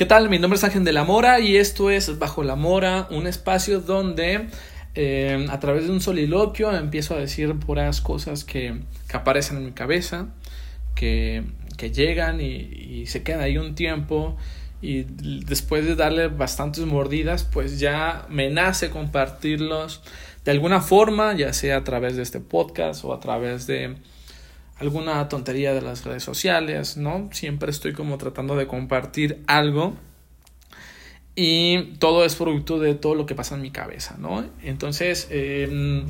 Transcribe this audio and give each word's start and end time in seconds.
¿Qué 0.00 0.06
tal? 0.06 0.30
Mi 0.30 0.38
nombre 0.38 0.56
es 0.56 0.64
Ángel 0.64 0.82
de 0.82 0.94
la 0.94 1.04
Mora 1.04 1.40
y 1.40 1.58
esto 1.58 1.90
es 1.90 2.18
Bajo 2.18 2.42
la 2.42 2.56
Mora, 2.56 3.06
un 3.10 3.26
espacio 3.26 3.82
donde 3.82 4.46
eh, 4.94 5.46
a 5.50 5.60
través 5.60 5.84
de 5.84 5.90
un 5.90 6.00
soliloquio 6.00 6.74
empiezo 6.74 7.14
a 7.14 7.18
decir 7.18 7.54
puras 7.56 8.00
cosas 8.00 8.44
que, 8.44 8.80
aparecen 9.12 9.58
en 9.58 9.66
mi 9.66 9.72
cabeza, 9.72 10.28
que, 10.94 11.44
llegan 11.92 12.40
y, 12.40 13.04
se 13.08 13.22
quedan 13.22 13.42
ahí 13.42 13.58
un 13.58 13.74
tiempo 13.74 14.38
y 14.80 15.02
después 15.02 15.84
de 15.84 15.96
darle 15.96 16.28
bastantes 16.28 16.86
mordidas, 16.86 17.44
pues 17.44 17.78
ya 17.78 18.24
me 18.30 18.48
nace 18.48 18.88
compartirlos 18.88 20.00
de 20.46 20.50
alguna 20.50 20.80
forma, 20.80 21.34
ya 21.34 21.52
sea 21.52 21.76
a 21.76 21.84
través 21.84 22.16
de 22.16 22.22
este 22.22 22.40
podcast 22.40 23.04
o 23.04 23.12
a 23.12 23.20
través 23.20 23.66
de 23.66 23.96
alguna 24.80 25.28
tontería 25.28 25.74
de 25.74 25.82
las 25.82 26.04
redes 26.04 26.24
sociales, 26.24 26.96
¿no? 26.96 27.28
Siempre 27.32 27.70
estoy 27.70 27.92
como 27.92 28.16
tratando 28.16 28.56
de 28.56 28.66
compartir 28.66 29.42
algo 29.46 29.94
y 31.36 31.94
todo 31.98 32.24
es 32.24 32.34
producto 32.34 32.78
de 32.78 32.94
todo 32.94 33.14
lo 33.14 33.26
que 33.26 33.34
pasa 33.34 33.54
en 33.54 33.62
mi 33.62 33.70
cabeza, 33.70 34.16
¿no? 34.18 34.44
Entonces, 34.62 35.28
em, 35.30 36.04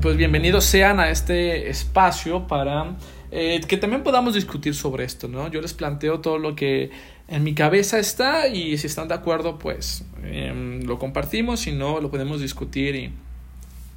pues 0.00 0.16
bienvenidos 0.16 0.64
sean 0.64 0.98
a 0.98 1.10
este 1.10 1.68
espacio 1.68 2.46
para 2.46 2.96
eh, 3.30 3.60
que 3.68 3.76
también 3.76 4.02
podamos 4.02 4.34
discutir 4.34 4.74
sobre 4.74 5.04
esto, 5.04 5.28
¿no? 5.28 5.50
Yo 5.50 5.60
les 5.60 5.74
planteo 5.74 6.20
todo 6.20 6.38
lo 6.38 6.56
que 6.56 6.90
en 7.28 7.44
mi 7.44 7.54
cabeza 7.54 7.98
está 7.98 8.48
y 8.48 8.78
si 8.78 8.86
están 8.86 9.08
de 9.08 9.14
acuerdo, 9.14 9.58
pues 9.58 10.04
em, 10.24 10.82
lo 10.84 10.98
compartimos, 10.98 11.60
si 11.60 11.72
no, 11.72 12.00
lo 12.00 12.10
podemos 12.10 12.40
discutir 12.40 12.96
y, 12.96 13.12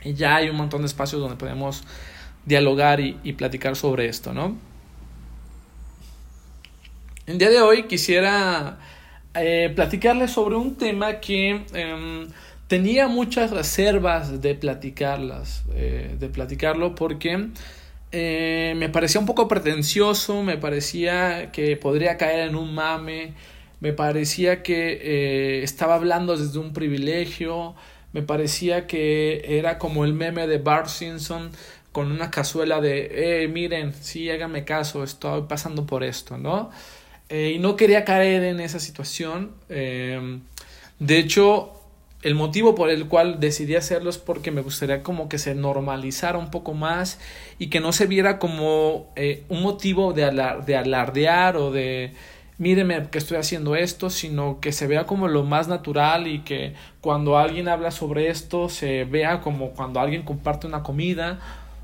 y 0.03 0.13
ya 0.13 0.35
hay 0.35 0.49
un 0.49 0.57
montón 0.57 0.81
de 0.81 0.88
espacios 0.88 1.21
donde 1.21 1.38
podemos 1.38 1.83
dialogar 2.45 2.99
y, 2.99 3.34
platicar 3.34 3.75
sobre 3.75 4.07
esto, 4.07 4.34
¿no? 4.34 4.57
El 7.25 7.38
día 7.38 7.49
de 7.49 7.61
hoy 7.61 7.84
quisiera 7.84 8.80
eh, 9.35 9.71
platicarles 9.75 10.31
sobre 10.31 10.55
un 10.55 10.75
tema 10.75 11.20
que 11.20 11.61
em, 11.73 12.27
tenía 12.67 13.08
muchas 13.08 13.52
reservas 13.52 14.41
de 14.41 14.55
platicarlas, 14.55 15.63
eh, 15.75 16.16
de 16.19 16.30
platicarlo 16.30 16.95
porque 16.95 17.50
eh, 18.11 18.73
me 18.78 18.89
parecía 18.89 19.22
un 19.22 19.28
poco 19.28 19.47
pretencioso, 19.47 20.41
me 20.41 20.58
parecía 20.58 21.52
que 21.52 21.78
podría 21.78 22.17
caer 22.17 22.50
en 22.50 22.56
un 22.56 22.73
mame, 22.73 23.33
me 23.80 23.94
parecía 23.94 24.63
que 24.63 25.61
estaba 25.63 25.95
hablando 25.95 26.35
desde 26.35 26.58
un 26.58 26.73
privilegio, 26.73 27.75
me 28.11 28.23
parecía 28.23 28.88
que 28.88 29.59
era 29.59 29.78
como 29.78 30.03
el 30.03 30.13
meme 30.13 30.47
de 30.47 30.58
Bart 30.58 30.88
Simpson 30.88 31.52
con 32.00 32.14
una 32.14 32.31
cazuela 32.31 32.80
de, 32.80 33.44
eh, 33.44 33.47
miren, 33.50 33.94
sí, 33.94 34.30
háganme 34.30 34.64
caso, 34.64 35.03
estoy 35.03 35.42
pasando 35.50 35.86
por 35.86 36.02
esto, 36.06 36.38
¿no? 36.38 36.69
Eh, 37.28 37.52
y 37.56 37.59
no 37.59 37.75
quería 37.75 38.06
caer 38.06 38.45
en 38.45 38.61
esa 38.61 38.80
situación. 38.80 39.52
Em, 39.67 40.39
de 41.00 41.19
hecho, 41.19 41.73
el 42.22 42.36
motivo 42.36 42.73
por 42.73 42.89
el 42.89 43.09
cual 43.09 43.41
decidí 43.41 43.75
hacerlo 43.75 44.09
es 44.09 44.17
porque 44.17 44.50
me 44.50 44.61
gustaría 44.61 45.03
como 45.03 45.28
que 45.28 45.39
se 45.39 45.56
normalizara 45.56 46.38
un 46.38 46.52
poco 46.52 46.73
más 46.73 47.19
y 47.58 47.67
que 47.67 47.81
no 47.81 47.91
se 47.91 48.06
viera 48.06 48.39
como 48.39 49.11
eh, 49.17 49.44
un 49.50 49.61
motivo 49.61 50.13
de, 50.13 50.23
de 50.66 50.78
alardear 50.78 51.58
o 51.58 51.69
de 51.69 52.13
míreme 52.59 53.09
que 53.09 53.17
estoy 53.17 53.36
haciendo 53.36 53.75
esto, 53.75 54.09
sino 54.09 54.61
que 54.61 54.72
se 54.72 54.88
vea 54.88 55.06
como 55.06 55.28
lo 55.28 55.44
más 55.44 55.67
natural 55.67 56.28
y 56.28 56.39
que 56.44 56.75
cuando 57.02 57.38
alguien 57.38 57.67
habla 57.67 57.91
sobre 57.91 58.30
esto 58.30 58.69
se 58.69 59.03
vea 59.03 59.41
como 59.41 59.72
cuando 59.72 60.00
alguien 60.00 60.23
comparte 60.23 60.66
una 60.66 60.81
comida 60.81 61.39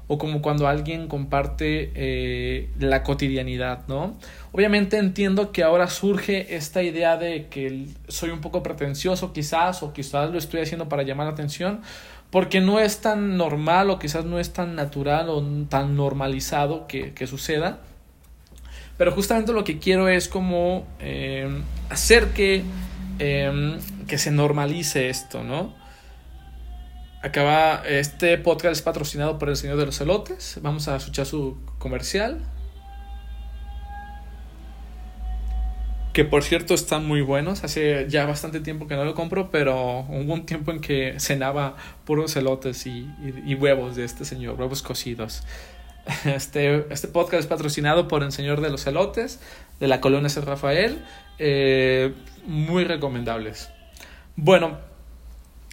o 0.07 0.17
como 0.17 0.41
cuando 0.41 0.67
alguien 0.67 1.07
comparte 1.07 1.91
eh, 1.95 2.69
la 2.79 3.03
cotidianidad, 3.03 3.87
¿no? 3.87 4.15
Obviamente 4.51 4.97
entiendo 4.97 5.51
que 5.51 5.63
ahora 5.63 5.87
surge 5.87 6.55
esta 6.55 6.83
idea 6.83 7.17
de 7.17 7.47
que 7.47 7.87
soy 8.07 8.29
un 8.29 8.41
poco 8.41 8.61
pretencioso 8.63 9.33
quizás 9.33 9.83
o 9.83 9.93
quizás 9.93 10.31
lo 10.31 10.37
estoy 10.37 10.61
haciendo 10.61 10.87
para 10.87 11.03
llamar 11.03 11.27
la 11.27 11.33
atención 11.33 11.81
porque 12.29 12.61
no 12.61 12.79
es 12.79 12.99
tan 12.99 13.37
normal 13.37 13.89
o 13.89 13.99
quizás 13.99 14.25
no 14.25 14.39
es 14.39 14.53
tan 14.53 14.75
natural 14.75 15.29
o 15.29 15.41
tan 15.69 15.95
normalizado 15.95 16.87
que, 16.87 17.13
que 17.13 17.27
suceda. 17.27 17.79
Pero 18.97 19.11
justamente 19.11 19.53
lo 19.53 19.63
que 19.63 19.79
quiero 19.79 20.07
es 20.07 20.27
como 20.27 20.85
eh, 20.99 21.49
hacer 21.89 22.29
que, 22.29 22.63
eh, 23.19 23.77
que 24.07 24.17
se 24.17 24.31
normalice 24.31 25.09
esto, 25.09 25.43
¿no? 25.43 25.73
Acaba, 27.25 27.81
este 27.87 28.37
podcast 28.37 28.73
es 28.73 28.81
patrocinado 28.83 29.39
por 29.39 29.49
el 29.49 29.57
Señor 29.57 29.77
de 29.77 29.87
los 29.87 29.99
Elotes. 29.99 30.59
Vamos 30.61 30.87
a 30.87 30.95
escuchar 30.95 31.25
su 31.25 31.57
comercial. 31.79 32.39
Que 36.13 36.23
por 36.23 36.43
cierto 36.43 36.75
están 36.75 37.07
muy 37.07 37.21
buenos. 37.21 37.63
Hace 37.63 38.05
ya 38.09 38.27
bastante 38.27 38.59
tiempo 38.59 38.85
que 38.85 38.95
no 38.95 39.05
lo 39.05 39.15
compro, 39.15 39.49
pero 39.49 40.01
hubo 40.01 40.33
un 40.35 40.45
tiempo 40.45 40.71
en 40.71 40.81
que 40.81 41.15
cenaba 41.19 41.77
puros 42.05 42.35
elotes 42.35 42.85
y, 42.85 43.09
huevos 43.55 43.95
de 43.95 44.05
este 44.05 44.23
señor, 44.23 44.59
huevos 44.59 44.83
cocidos. 44.83 45.41
Este, 46.25 46.85
este 46.93 47.07
podcast 47.07 47.39
es 47.39 47.47
patrocinado 47.47 48.07
por 48.07 48.21
el 48.21 48.31
Señor 48.31 48.61
de 48.61 48.69
los 48.69 48.85
Elotes, 48.85 49.39
de 49.79 49.87
la 49.87 49.99
colonia 49.99 50.29
San 50.29 50.45
Rafael. 50.45 51.03
Eh, 51.39 52.13
muy 52.45 52.83
recomendables. 52.83 53.71
Bueno, 54.35 54.77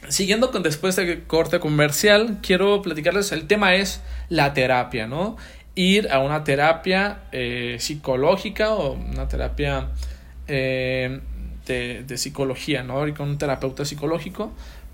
Siguiendo 0.08 0.50
con 0.50 0.62
después 0.62 0.96
de 0.96 1.22
corte 1.24 1.60
comercial, 1.60 2.38
quiero 2.42 2.82
platicarles, 2.82 3.30
el 3.30 3.46
tema 3.46 3.74
es 3.74 4.00
la 4.28 4.52
terapia, 4.52 5.06
¿no? 5.06 5.36
Ir 5.76 6.10
a 6.10 6.18
una 6.18 6.42
terapia 6.42 7.20
eh, 7.30 7.76
psicológica 7.78 8.72
o 8.72 8.94
una 8.94 9.28
terapia 9.28 9.90
eh, 10.48 11.20
de, 11.66 12.18
psicología, 12.18 12.82
¿no? 12.82 13.06
Ir 13.06 13.14
con 13.14 13.28
un 13.28 13.38
terapeuta 13.38 13.84
psicológico 13.84 14.52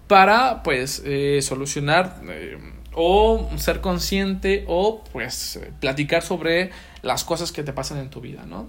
para, 0.09 0.63
pues, 0.63 1.03
eh, 1.07 1.41
solucionar 1.41 2.21
o 2.93 3.49
ser 3.57 3.81
consciente 3.81 4.65
o, 4.69 5.03
pues, 5.13 5.59
platicar 5.81 6.23
sobre 6.23 6.71
las 7.01 7.25
cosas 7.25 7.51
que 7.51 7.63
te 7.63 7.73
pasan 7.73 7.99
en 7.99 8.11
tu 8.11 8.21
vida, 8.21 8.45
¿no? 8.47 8.69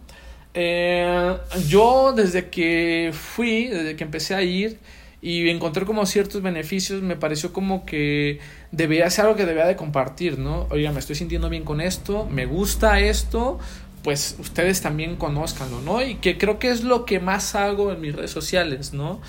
yo 1.68 2.12
desde 2.12 2.50
que 2.50 3.12
fui, 3.14 3.68
desde 3.68 3.96
que 3.96 4.04
empecé 4.04 4.36
a 4.36 4.42
ir, 4.42 4.80
y 5.22 5.50
encontré 5.50 5.86
como 5.86 6.06
ciertos 6.06 6.42
beneficios, 6.42 7.02
me 7.02 7.16
pareció 7.16 7.52
como 7.52 7.86
que 7.86 8.40
debía 8.72 9.10
ser 9.10 9.26
algo 9.26 9.38
que 9.38 9.46
debía 9.46 9.66
de 9.66 9.76
compartir, 9.76 10.40
¿no? 10.40 10.68
Oiga, 10.70 10.92
me 10.92 11.00
estoy 11.00 11.16
sintiendo 11.16 11.50
bien 11.50 11.64
con 11.64 11.82
esto, 11.82 12.26
me 12.26 12.46
gusta 12.46 13.00
esto, 13.00 13.60
pues 14.04 14.38
ustedes 14.40 14.82
también 14.82 15.18
conózcanlo, 15.18 15.82
¿no? 15.82 16.02
Y 16.02 16.16
que 16.16 16.38
creo 16.38 16.58
que 16.58 16.70
es 16.70 16.84
lo 16.84 17.06
que 17.06 17.20
más 17.20 17.56
hago 17.56 17.92
en 17.92 18.00
mis 18.00 18.16
redes 18.16 18.32
sociales, 18.32 18.94
¿no? 18.94 19.20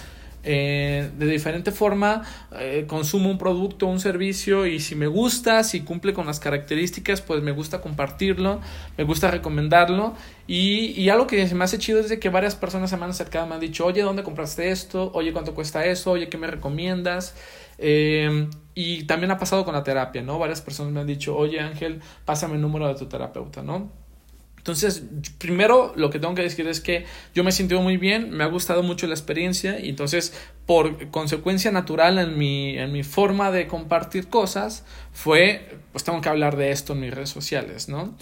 Eh, 0.42 1.10
de 1.18 1.26
diferente 1.26 1.70
forma 1.70 2.22
eh, 2.58 2.86
consumo 2.86 3.30
un 3.30 3.36
producto 3.36 3.86
un 3.86 4.00
servicio 4.00 4.64
y 4.64 4.80
si 4.80 4.94
me 4.94 5.06
gusta, 5.06 5.62
si 5.64 5.82
cumple 5.82 6.14
con 6.14 6.26
las 6.26 6.40
características, 6.40 7.20
pues 7.20 7.42
me 7.42 7.52
gusta 7.52 7.82
compartirlo, 7.82 8.60
me 8.96 9.04
gusta 9.04 9.30
recomendarlo 9.30 10.14
y, 10.46 10.98
y 10.98 11.10
algo 11.10 11.26
que 11.26 11.46
se 11.46 11.54
me 11.54 11.64
hace 11.64 11.78
chido 11.78 12.00
es 12.00 12.08
de 12.08 12.18
que 12.18 12.30
varias 12.30 12.56
personas 12.56 12.88
se 12.88 12.96
me 12.96 13.04
han 13.04 13.10
acercado, 13.10 13.46
me 13.46 13.54
han 13.54 13.60
dicho, 13.60 13.84
oye, 13.84 14.00
¿dónde 14.00 14.22
compraste 14.22 14.70
esto? 14.70 15.10
Oye, 15.12 15.32
¿cuánto 15.32 15.54
cuesta 15.54 15.84
eso? 15.84 16.12
Oye, 16.12 16.30
¿qué 16.30 16.38
me 16.38 16.46
recomiendas? 16.46 17.34
Eh, 17.76 18.48
y 18.74 19.04
también 19.04 19.30
ha 19.30 19.38
pasado 19.38 19.64
con 19.64 19.74
la 19.74 19.82
terapia, 19.84 20.22
¿no? 20.22 20.38
Varias 20.38 20.62
personas 20.62 20.92
me 20.92 21.00
han 21.00 21.06
dicho, 21.06 21.36
oye 21.36 21.60
Ángel, 21.60 22.00
pásame 22.24 22.54
el 22.54 22.62
número 22.62 22.88
de 22.88 22.94
tu 22.94 23.06
terapeuta, 23.06 23.62
¿no? 23.62 23.90
Entonces, 24.60 25.04
primero 25.38 25.94
lo 25.96 26.10
que 26.10 26.18
tengo 26.18 26.34
que 26.34 26.42
decir 26.42 26.68
es 26.68 26.82
que 26.82 27.06
yo 27.34 27.42
me 27.42 27.48
he 27.48 27.52
sentido 27.52 27.80
muy 27.80 27.96
bien, 27.96 28.30
me 28.30 28.44
ha 28.44 28.46
gustado 28.46 28.82
mucho 28.82 29.06
la 29.06 29.14
experiencia 29.14 29.80
y 29.80 29.88
entonces, 29.88 30.34
por 30.66 31.10
consecuencia 31.10 31.72
natural 31.72 32.18
en 32.18 32.36
mi, 32.36 32.76
en 32.76 32.92
mi 32.92 33.02
forma 33.02 33.50
de 33.50 33.66
compartir 33.66 34.28
cosas, 34.28 34.84
fue, 35.14 35.78
pues 35.92 36.04
tengo 36.04 36.20
que 36.20 36.28
hablar 36.28 36.56
de 36.56 36.72
esto 36.72 36.92
en 36.92 37.00
mis 37.00 37.14
redes 37.14 37.30
sociales, 37.30 37.88
¿no? 37.88 38.14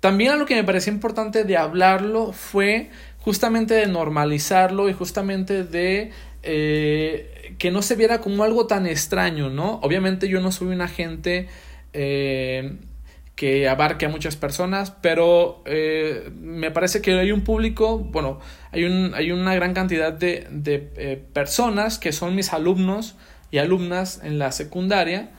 También 0.00 0.38
lo 0.38 0.46
que 0.46 0.54
me 0.54 0.64
parecía 0.64 0.94
importante 0.94 1.44
de 1.44 1.58
hablarlo 1.58 2.32
fue 2.32 2.88
justamente 3.18 3.74
de 3.74 3.86
normalizarlo 3.86 4.88
y 4.88 4.94
justamente 4.94 5.62
de 5.62 6.10
eh, 6.42 7.54
que 7.58 7.70
no 7.70 7.82
se 7.82 7.96
viera 7.96 8.22
como 8.22 8.44
algo 8.44 8.66
tan 8.66 8.86
extraño, 8.86 9.50
¿no? 9.50 9.78
Obviamente 9.82 10.26
yo 10.26 10.40
no 10.40 10.52
soy 10.52 10.68
un 10.68 10.80
agente... 10.80 11.48
Eh, 11.92 12.78
que 13.42 13.68
abarque 13.68 14.06
a 14.06 14.08
muchas 14.08 14.36
personas, 14.36 14.92
pero 15.00 15.64
eh, 15.66 16.30
me 16.40 16.70
parece 16.70 17.02
que 17.02 17.18
hay 17.18 17.32
un 17.32 17.40
público, 17.40 17.98
bueno, 17.98 18.38
hay, 18.70 18.84
un, 18.84 19.14
hay 19.16 19.32
una 19.32 19.52
gran 19.56 19.74
cantidad 19.74 20.12
de, 20.12 20.46
de 20.48 20.92
eh, 20.94 21.20
personas 21.32 21.98
que 21.98 22.12
son 22.12 22.36
mis 22.36 22.52
alumnos 22.52 23.16
y 23.50 23.58
alumnas 23.58 24.20
en 24.22 24.38
la 24.38 24.52
secundaria, 24.52 25.30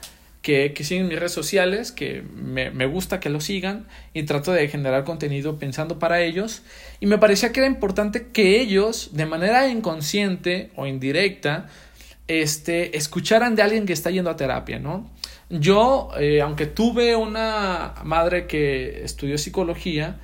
que, 0.42 0.74
que 0.74 0.84
siguen 0.84 1.08
mis 1.08 1.18
redes 1.18 1.32
sociales, 1.32 1.94
que 1.94 2.24
me, 2.36 2.72
me, 2.72 2.88
gusta 2.88 3.22
que 3.22 3.30
lo 3.30 3.40
sigan 3.40 3.88
y 4.14 4.24
trato 4.24 4.52
de 4.52 4.68
generar 4.68 5.06
contenido 5.06 5.58
pensando 5.58 5.98
para 5.98 6.20
ellos. 6.20 6.62
Y 7.00 7.06
me 7.06 7.20
parecía 7.20 7.54
que 7.54 7.62
era 7.62 7.68
importante 7.68 8.28
que 8.34 8.60
ellos, 8.60 9.12
de 9.14 9.26
manera 9.26 9.70
inconsciente 9.70 10.72
o 10.76 10.88
indirecta, 10.88 11.70
este, 12.28 12.98
escucharan 12.98 13.56
de 13.56 13.62
alguien 13.62 13.86
que 13.86 13.94
está 13.94 14.12
yendo 14.12 14.30
a 14.30 14.36
terapia, 14.36 14.78
¿no? 14.78 15.10
Yo, 15.50 16.10
eh, 16.20 16.42
aunque 16.42 16.66
tuve 16.66 17.16
una 17.16 17.96
madre 18.04 18.48
que 18.48 19.04
estudió 19.04 19.38
psicología, 19.38 20.20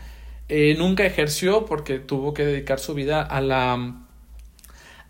eh, 0.47 0.75
nunca 0.77 1.05
ejerció 1.05 1.65
porque 1.65 1.99
tuvo 1.99 2.33
que 2.33 2.45
dedicar 2.45 2.79
su 2.79 2.93
vida 2.95 3.21
a 3.21 3.39
la, 3.41 3.95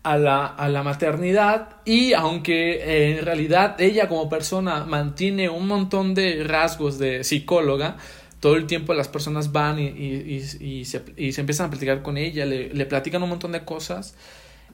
a 0.02 0.18
la, 0.18 0.46
a 0.46 0.68
la 0.68 0.82
maternidad. 0.82 1.76
Y 1.84 2.12
aunque 2.12 2.72
eh, 2.74 3.18
en 3.18 3.24
realidad 3.24 3.80
ella 3.80 4.08
como 4.08 4.28
persona 4.28 4.84
mantiene 4.84 5.48
un 5.48 5.66
montón 5.66 6.14
de 6.14 6.44
rasgos 6.44 6.98
de 6.98 7.24
psicóloga, 7.24 7.96
todo 8.40 8.56
el 8.56 8.66
tiempo 8.66 8.94
las 8.94 9.08
personas 9.08 9.52
van 9.52 9.78
y, 9.78 9.88
y, 9.88 10.36
y, 10.60 10.84
se, 10.84 11.02
y 11.16 11.32
se, 11.32 11.40
empiezan 11.40 11.66
a 11.66 11.70
platicar 11.70 12.02
con 12.02 12.16
ella, 12.16 12.46
le, 12.46 12.72
le, 12.72 12.86
platican 12.86 13.22
un 13.22 13.28
montón 13.30 13.52
de 13.52 13.64
cosas. 13.64 14.14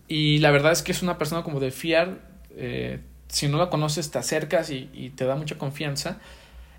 Y 0.08 0.38
la 0.38 0.50
verdad 0.50 0.72
es 0.72 0.82
que 0.82 0.92
es 0.92 1.02
una 1.02 1.18
persona 1.18 1.42
como 1.42 1.60
de 1.60 1.70
fiar, 1.72 2.20
si 3.28 3.49
no 3.49 3.58
la 3.58 3.70
conoces 3.70 4.11
te 4.11 4.19
acercas 4.19 4.70
y, 4.70 5.12
te 5.17 5.25
da 5.25 5.37
mucha 5.37 5.58
confianza 5.58 6.19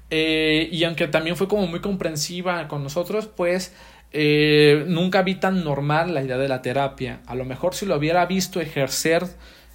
eh, 0.10 0.70
y 0.72 0.84
aunque 0.84 1.08
también 1.08 1.36
fue 1.36 1.48
como 1.48 1.68
muy 1.68 1.82
comprensiva 1.82 2.68
con 2.68 2.84
nosotros, 2.84 3.28
pues 3.28 3.74
eh, 4.14 4.86
nunca 4.88 5.22
vi 5.22 5.36
tan 5.36 5.64
normal 5.64 6.14
la 6.14 6.24
idea 6.24 6.38
de 6.38 6.48
la 6.48 6.62
terapia. 6.62 7.22
A 7.26 7.36
lo 7.36 7.46
mejor 7.46 7.76
si 7.76 7.86
lo 7.86 7.98
hubiera 7.98 8.26
visto 8.26 8.62
ejercer 8.62 9.26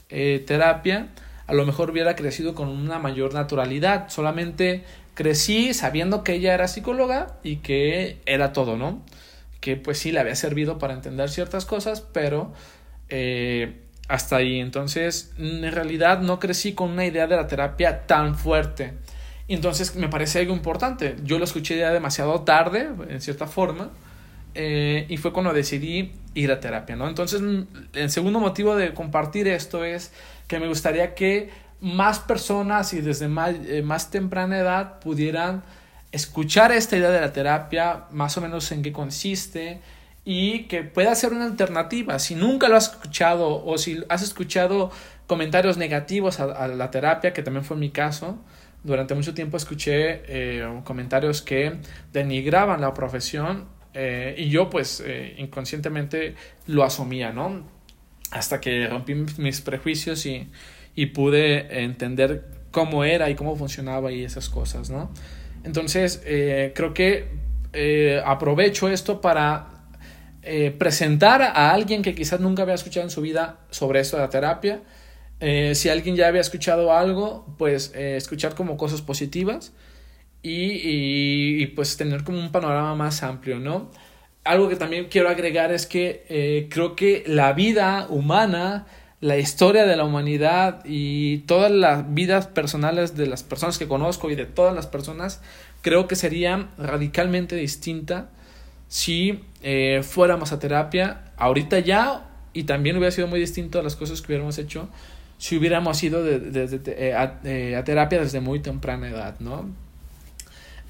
eh, 0.08 0.42
terapia, 0.46 1.08
a 1.46 1.54
lo 1.54 1.66
mejor 1.66 1.90
hubiera 1.90 2.16
crecido 2.16 2.54
con 2.54 2.68
una 2.68 2.98
mayor 2.98 3.34
naturalidad. 3.34 4.08
Solamente 4.08 4.84
crecí 5.14 5.74
sabiendo 5.74 6.24
que 6.24 6.34
ella 6.34 6.54
era 6.54 6.68
psicóloga 6.68 7.38
y 7.42 7.56
que 7.56 8.18
era 8.24 8.52
todo, 8.52 8.76
¿no? 8.76 9.02
Que 9.60 9.76
pues 9.76 9.98
sí 9.98 10.12
le 10.12 10.20
había 10.20 10.34
servido 10.34 10.78
para 10.78 10.94
entender 10.94 11.28
ciertas 11.30 11.66
cosas, 11.66 12.00
pero 12.00 12.52
hasta 14.08 14.36
ahí. 14.36 14.60
Entonces, 14.60 15.32
en 15.38 15.70
realidad 15.72 16.20
no 16.20 16.38
crecí 16.38 16.72
con 16.72 16.90
una 16.90 17.04
idea 17.04 17.26
de 17.26 17.36
la 17.36 17.46
terapia 17.46 18.06
tan 18.06 18.36
fuerte. 18.36 18.94
Entonces 19.48 19.96
me 19.96 20.08
parece 20.08 20.40
algo 20.40 20.54
importante. 20.54 21.16
Yo 21.24 21.38
lo 21.38 21.44
escuché 21.44 21.76
ya 21.76 21.92
demasiado 21.92 22.40
tarde, 22.42 22.88
en 23.08 23.20
cierta 23.20 23.46
forma 23.46 23.90
eh, 24.54 25.06
y 25.08 25.16
fue 25.16 25.32
cuando 25.32 25.52
decidí 25.52 26.12
ir 26.34 26.52
a 26.52 26.60
terapia, 26.60 26.96
¿no? 26.96 27.08
Entonces, 27.08 27.42
el 27.94 28.10
segundo 28.10 28.40
motivo 28.40 28.76
de 28.76 28.92
compartir 28.92 29.48
esto 29.48 29.84
es 29.84 30.12
que 30.46 30.58
me 30.58 30.68
gustaría 30.68 31.14
que 31.14 31.50
más 31.80 32.18
personas 32.18 32.92
y 32.92 33.00
desde 33.00 33.28
más, 33.28 33.54
eh, 33.66 33.82
más 33.82 34.10
temprana 34.10 34.58
edad 34.58 35.00
pudieran 35.00 35.62
escuchar 36.12 36.70
esta 36.72 36.96
idea 36.96 37.10
de 37.10 37.20
la 37.20 37.32
terapia, 37.32 38.04
más 38.10 38.36
o 38.36 38.40
menos 38.40 38.70
en 38.72 38.82
qué 38.82 38.92
consiste 38.92 39.80
y 40.24 40.64
que 40.64 40.82
pueda 40.82 41.14
ser 41.14 41.32
una 41.32 41.44
alternativa. 41.44 42.18
Si 42.18 42.34
nunca 42.34 42.68
lo 42.68 42.76
has 42.76 42.92
escuchado 42.92 43.64
o 43.64 43.78
si 43.78 44.02
has 44.08 44.22
escuchado 44.22 44.90
comentarios 45.26 45.76
negativos 45.76 46.40
a, 46.40 46.68
la 46.68 46.90
terapia, 46.90 47.32
que 47.32 47.42
también 47.42 47.64
fue 47.64 47.76
mi 47.76 47.90
caso, 47.90 48.38
durante 48.84 49.14
mucho 49.14 49.34
tiempo 49.34 49.56
escuché 49.56 50.22
eh, 50.26 50.80
comentarios 50.84 51.42
que 51.42 51.78
denigraban 52.12 52.80
la 52.80 52.92
profesión 52.94 53.68
eh, 53.94 54.34
y 54.38 54.48
yo 54.48 54.70
pues 54.70 55.02
eh, 55.04 55.34
inconscientemente 55.38 56.34
lo 56.66 56.84
asumía, 56.84 57.32
¿no? 57.32 57.66
Hasta 58.30 58.60
que 58.60 58.86
rompí 58.88 59.14
mis 59.14 59.60
prejuicios 59.60 60.24
y, 60.26 60.48
y 60.94 61.06
pude 61.06 61.82
entender 61.82 62.44
cómo 62.70 63.04
era 63.04 63.28
y 63.28 63.34
cómo 63.34 63.56
funcionaba 63.56 64.10
y 64.10 64.24
esas 64.24 64.48
cosas, 64.48 64.88
¿no? 64.88 65.12
Entonces, 65.64 66.22
eh, 66.24 66.72
creo 66.74 66.94
que 66.94 67.42
aprovecho 68.24 68.90
esto 68.90 69.22
para 69.22 69.71
presentar 70.78 71.42
a 71.42 71.72
alguien 71.72 72.02
que 72.02 72.14
quizás 72.14 72.40
nunca 72.40 72.62
había 72.62 72.74
escuchado 72.74 73.04
en 73.04 73.10
su 73.10 73.20
vida 73.20 73.60
sobre 73.70 74.00
esto 74.00 74.16
de 74.16 74.22
la 74.22 74.30
terapia. 74.30 74.82
si 75.74 75.88
alguien 75.88 76.16
ya 76.16 76.26
había 76.26 76.40
escuchado 76.40 76.92
algo, 76.92 77.46
pues 77.58 77.94
escuchar 77.94 78.54
como 78.54 78.76
cosas 78.76 79.02
positivas 79.02 79.72
y, 80.42 81.62
y, 81.62 81.66
pues 81.68 81.96
tener 81.96 82.24
como 82.24 82.38
un 82.40 82.50
panorama 82.50 82.94
más 82.96 83.22
amplio, 83.22 83.60
¿no? 83.60 83.90
Algo 84.44 84.68
que 84.68 84.76
también 84.76 85.06
quiero 85.08 85.28
agregar 85.28 85.72
es 85.72 85.86
que 85.86 86.26
eh, 86.28 86.66
creo 86.68 86.96
que 86.96 87.22
la 87.26 87.52
vida 87.52 88.06
humana, 88.08 88.86
la 89.20 89.38
historia 89.38 89.86
de 89.86 89.94
la 89.94 90.04
humanidad 90.04 90.82
y 90.84 91.38
todas 91.40 91.70
las 91.70 92.12
vidas 92.12 92.48
personales 92.48 93.16
de 93.16 93.28
las 93.28 93.44
personas 93.44 93.78
que 93.78 93.86
conozco 93.86 94.30
y 94.30 94.34
de 94.34 94.46
todas 94.46 94.74
las 94.74 94.88
personas, 94.88 95.40
creo 95.80 96.08
que 96.08 96.16
sería 96.16 96.70
radicalmente 96.76 97.54
distinta 97.54 98.30
si 98.92 99.40
eh, 99.62 100.02
fuéramos 100.02 100.52
a 100.52 100.58
terapia 100.58 101.32
ahorita 101.38 101.78
ya 101.78 102.28
y 102.52 102.64
también 102.64 102.96
hubiera 102.96 103.10
sido 103.10 103.26
muy 103.26 103.40
distinto 103.40 103.78
a 103.80 103.82
las 103.82 103.96
cosas 103.96 104.20
que 104.20 104.26
hubiéramos 104.26 104.58
hecho 104.58 104.90
si 105.38 105.56
hubiéramos 105.56 106.02
ido 106.02 106.22
de, 106.22 106.38
de, 106.38 106.80
eh, 106.86 107.74
a 107.74 107.84
terapia 107.84 108.20
desde 108.20 108.40
muy 108.40 108.60
temprana 108.60 109.08
edad, 109.08 109.36
¿no? 109.40 109.70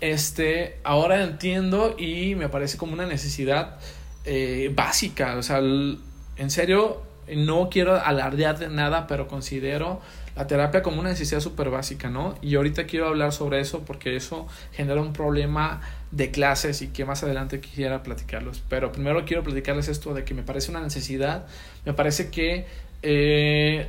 este, 0.03 0.81
ahora 0.83 1.23
entiendo 1.23 1.95
y 1.97 2.35
me 2.35 2.49
parece 2.49 2.77
como 2.77 2.93
una 2.93 3.07
necesidad 3.07 3.79
eh, 4.25 4.71
básica. 4.75 5.37
O 5.37 5.45
sea, 5.45 5.59
en 5.61 6.51
serio, 6.51 7.03
no 7.37 7.69
quiero 7.71 7.95
alardear 7.95 8.59
de 8.59 8.69
nada, 8.69 9.07
pero 9.07 9.29
considero 9.29 10.01
la 10.35 10.47
terapia 10.47 10.83
como 10.83 11.01
una 11.01 11.11
necesidad 11.11 11.41
súper 11.41 11.71
básica, 11.71 12.09
¿no? 12.09 12.37
Y 12.41 12.55
ahorita 12.55 12.87
quiero 12.87 13.09
hablar 13.09 13.33
sobre 13.33 13.61
eso 13.61 13.85
porque 13.85 14.17
eso 14.17 14.47
genera 14.73 15.01
un 15.01 15.13
problema 15.13 15.81
de 16.11 16.31
clases 16.31 16.81
y 16.83 16.89
que 16.89 17.05
más 17.05 17.23
adelante 17.23 17.61
quisiera 17.61 18.03
platicarlos. 18.03 18.63
Pero 18.69 18.93
primero 18.93 19.25
quiero 19.25 19.43
platicarles 19.43 19.89
esto 19.89 20.15
de 20.15 20.25
que 20.25 20.35
me 20.35 20.43
parece 20.43 20.71
una 20.71 20.81
necesidad, 20.81 21.47
me 21.85 21.93
parece 21.93 22.31
que 22.31 22.67
eh, 23.03 23.89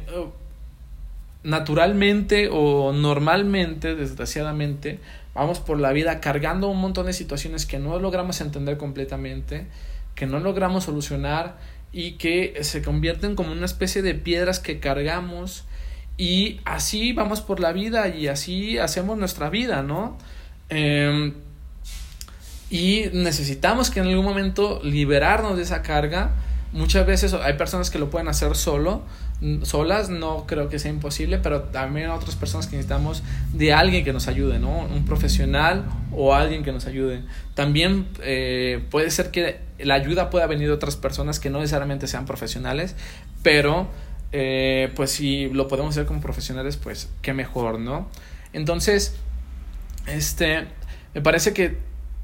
naturalmente 1.44 2.50
o 2.52 2.92
normalmente, 2.92 3.96
desgraciadamente, 3.96 5.00
vamos 5.34 5.60
por 5.60 5.80
la 5.80 5.94
vida 5.94 6.20
cargando 6.20 6.68
un 6.68 6.80
montón 6.80 7.06
de 7.06 7.14
situaciones 7.14 7.66
que 7.66 7.80
no 7.80 8.00
logramos 8.00 8.42
entender 8.42 8.78
completamente, 8.78 9.68
que 10.16 10.26
no 10.26 10.40
logramos 10.40 10.86
solucionar 10.86 11.56
y 11.94 12.14
que 12.14 12.58
se 12.62 12.82
convierten 12.82 13.36
como 13.36 13.52
una 13.52 13.66
especie 13.66 14.02
de 14.02 14.16
piedras 14.16 14.60
que 14.60 14.80
cargamos 14.80 15.64
y 16.18 16.60
así 16.66 17.14
vamos 17.14 17.42
por 17.42 17.60
la 17.60 17.72
vida 17.72 18.08
y 18.10 18.28
así 18.28 18.78
hacemos 18.78 19.18
nuestra 19.18 19.50
vida, 19.50 19.84
¿no? 19.84 20.18
Em, 20.70 21.34
y 22.70 23.06
necesitamos 23.14 23.92
que 23.92 24.00
en 24.00 24.08
algún 24.08 24.26
momento 24.26 24.82
liberarnos 24.84 25.58
de 25.58 25.64
esa 25.64 25.84
carga. 25.84 26.32
Muchas 26.72 27.06
veces 27.06 27.34
hay 27.34 27.54
personas 27.54 27.92
que 27.92 28.00
lo 28.00 28.10
pueden 28.10 28.28
hacer 28.28 28.56
solo, 28.56 29.04
solas 29.64 30.10
no 30.10 30.46
creo 30.48 30.70
que 30.70 30.80
sea 30.80 30.92
imposible, 30.92 31.38
pero 31.38 31.64
también 31.64 32.10
otras 32.10 32.36
personas 32.36 32.68
que 32.68 32.78
necesitamos 32.78 33.24
de 33.54 33.74
alguien 33.74 34.06
que 34.06 34.14
nos 34.14 34.28
ayude, 34.28 34.60
¿no? 34.60 34.80
Un 34.80 35.06
profesional 35.06 35.86
o 36.12 36.34
alguien 36.34 36.64
que 36.64 36.72
nos 36.72 36.86
ayude. 36.86 37.24
También 37.54 38.08
eh, 38.22 38.84
puede 38.90 39.12
ser 39.12 39.32
que 39.32 39.60
la 39.80 39.96
ayuda 39.96 40.30
pueda 40.30 40.48
venir 40.48 40.68
de 40.68 40.74
otras 40.74 40.96
personas 40.96 41.40
que 41.40 41.50
no 41.50 41.60
necesariamente 41.60 42.08
sean 42.08 42.26
profesionales, 42.26 42.96
pero 43.42 43.88
eh, 44.32 44.92
pues 44.96 45.12
si 45.12 45.50
lo 45.50 45.68
podemos 45.68 45.92
hacer 45.92 46.06
como 46.06 46.22
profesionales, 46.22 46.78
pues 46.78 47.10
qué 47.22 47.34
mejor, 47.34 47.80
¿no? 47.80 48.10
Entonces, 48.54 49.16
este, 50.08 50.68
me 51.14 51.22
parece 51.22 51.54
que 51.54 51.78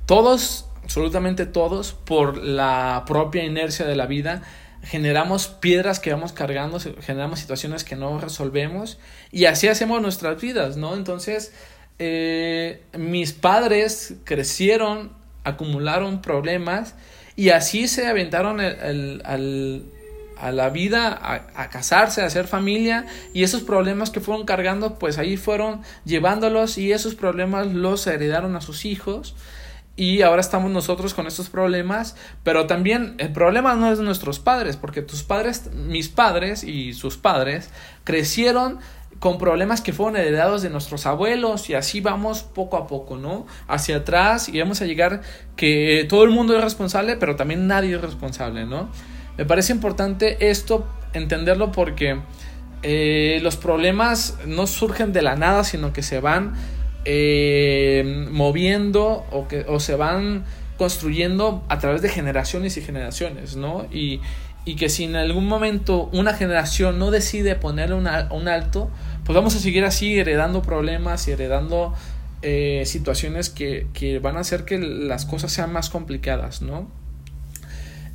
todos, 0.06 0.68
absolutamente 0.84 1.46
todos, 1.46 1.94
por 1.94 2.38
la 2.38 3.04
propia 3.06 3.44
inercia 3.44 3.86
de 3.86 3.96
la 3.96 4.06
vida, 4.06 4.42
generamos 4.84 5.48
piedras 5.48 6.00
que 6.00 6.12
vamos 6.12 6.32
cargando, 6.32 6.80
generamos 6.80 7.40
situaciones 7.40 7.84
que 7.84 7.96
no 7.96 8.20
resolvemos 8.20 8.98
y 9.32 9.46
así 9.46 9.68
hacemos 9.68 10.02
nuestras 10.02 10.42
vidas, 10.42 10.78
¿no? 10.78 10.96
Entonces, 10.96 11.54
eh, 12.00 12.84
mis 12.98 13.34
padres 13.34 14.16
crecieron, 14.24 15.12
acumularon 15.44 16.22
problemas 16.22 16.96
y 17.36 17.50
así 17.50 17.88
se 17.88 18.08
aventaron 18.08 18.62
el, 18.62 19.22
a 20.38 20.52
la 20.52 20.70
vida, 20.70 21.10
a, 21.10 21.62
a, 21.62 21.70
casarse, 21.70 22.22
a 22.22 22.26
hacer 22.26 22.48
familia 22.48 23.06
y 23.34 23.44
esos 23.44 23.64
problemas 23.64 24.10
que 24.10 24.22
fueron 24.22 24.46
cargando, 24.46 24.98
pues 24.98 25.18
ahí 25.18 25.36
fueron 25.36 25.82
llevándolos 26.06 26.78
y 26.78 26.94
esos 26.94 27.16
problemas 27.16 27.68
los 27.68 28.08
heredaron 28.08 28.56
a 28.56 28.62
sus 28.62 28.86
hijos 28.86 29.36
y 30.00 30.22
ahora 30.22 30.40
estamos 30.40 30.72
nosotros 30.72 31.14
con 31.14 31.28
estos 31.28 31.50
problemas, 31.50 32.16
pero 32.44 32.68
también 32.68 33.16
el 33.18 33.34
problema 33.34 33.76
no 33.76 33.92
es 33.92 33.98
de 33.98 34.06
nuestros 34.06 34.40
padres, 34.40 34.78
porque 34.78 35.02
tus 35.02 35.24
padres, 35.24 35.72
mis 35.74 36.08
padres 36.08 36.64
y 36.64 36.94
sus 36.94 37.18
padres 37.18 37.70
crecieron 38.06 38.80
con 39.20 39.38
problemas 39.38 39.82
que 39.82 39.92
fueron 39.92 40.16
heredados 40.16 40.62
de 40.62 40.70
nuestros 40.70 41.06
abuelos 41.06 41.70
y 41.70 41.74
así 41.74 42.00
vamos 42.00 42.44
poco 42.44 42.78
a 42.78 42.88
poco, 42.88 43.18
¿no? 43.18 43.46
Hacia 43.68 43.98
atrás 43.98 44.48
y 44.48 44.58
vamos 44.58 44.82
a 44.82 44.86
llegar 44.86 45.20
que 45.58 46.06
todo 46.08 46.24
el 46.24 46.30
mundo 46.30 46.56
es 46.56 46.64
responsable, 46.64 47.18
pero 47.18 47.36
también 47.36 47.68
nadie 47.68 47.96
es 47.96 48.02
responsable, 48.02 48.66
¿no? 48.66 48.90
Me 49.38 49.44
parece 49.44 49.74
importante 49.74 50.50
esto, 50.50 50.88
entenderlo 51.12 51.74
porque 51.74 52.22
eh, 52.84 53.40
los 53.44 53.58
problemas 53.58 54.38
no 54.46 54.66
surgen 54.66 55.12
de 55.12 55.24
la 55.24 55.36
nada, 55.36 55.66
sino 55.66 55.92
que 55.92 56.04
se 56.04 56.22
van 56.22 56.54
eh, 57.06 58.28
moviendo 58.32 59.26
o, 59.32 59.48
que, 59.48 59.66
o 59.68 59.80
se 59.80 59.96
van 59.96 60.46
construyendo 60.78 61.64
a 61.70 61.80
través 61.80 62.02
de 62.02 62.10
generaciones 62.10 62.78
y 62.78 62.82
generaciones, 62.82 63.56
¿no? 63.56 63.86
Y, 63.92 64.22
y 64.66 64.76
que 64.76 64.90
si 64.90 65.06
en 65.06 65.16
algún 65.16 65.48
momento 65.48 66.10
una 66.14 66.34
generación 66.34 67.00
no 67.00 67.12
decide 67.12 67.56
ponerle 67.56 67.96
un 67.96 68.48
alto, 68.48 68.90
pues 69.26 69.36
vamos 69.36 69.56
a 69.56 69.60
seguir 69.60 69.84
así 69.84 70.20
heredando 70.20 70.62
problemas 70.62 71.28
y 71.28 71.32
heredando 71.32 71.94
eh, 72.42 72.84
situaciones 72.86 73.50
que, 73.50 73.88
que, 73.94 74.20
van 74.20 74.38
a 74.38 74.42
hacer 74.42 74.64
que 74.64 74.78
las 74.78 75.26
cosas 75.26 75.52
sean 75.52 75.74
más 75.74 75.90
complicadas, 75.90 76.62
¿no? 76.62 76.90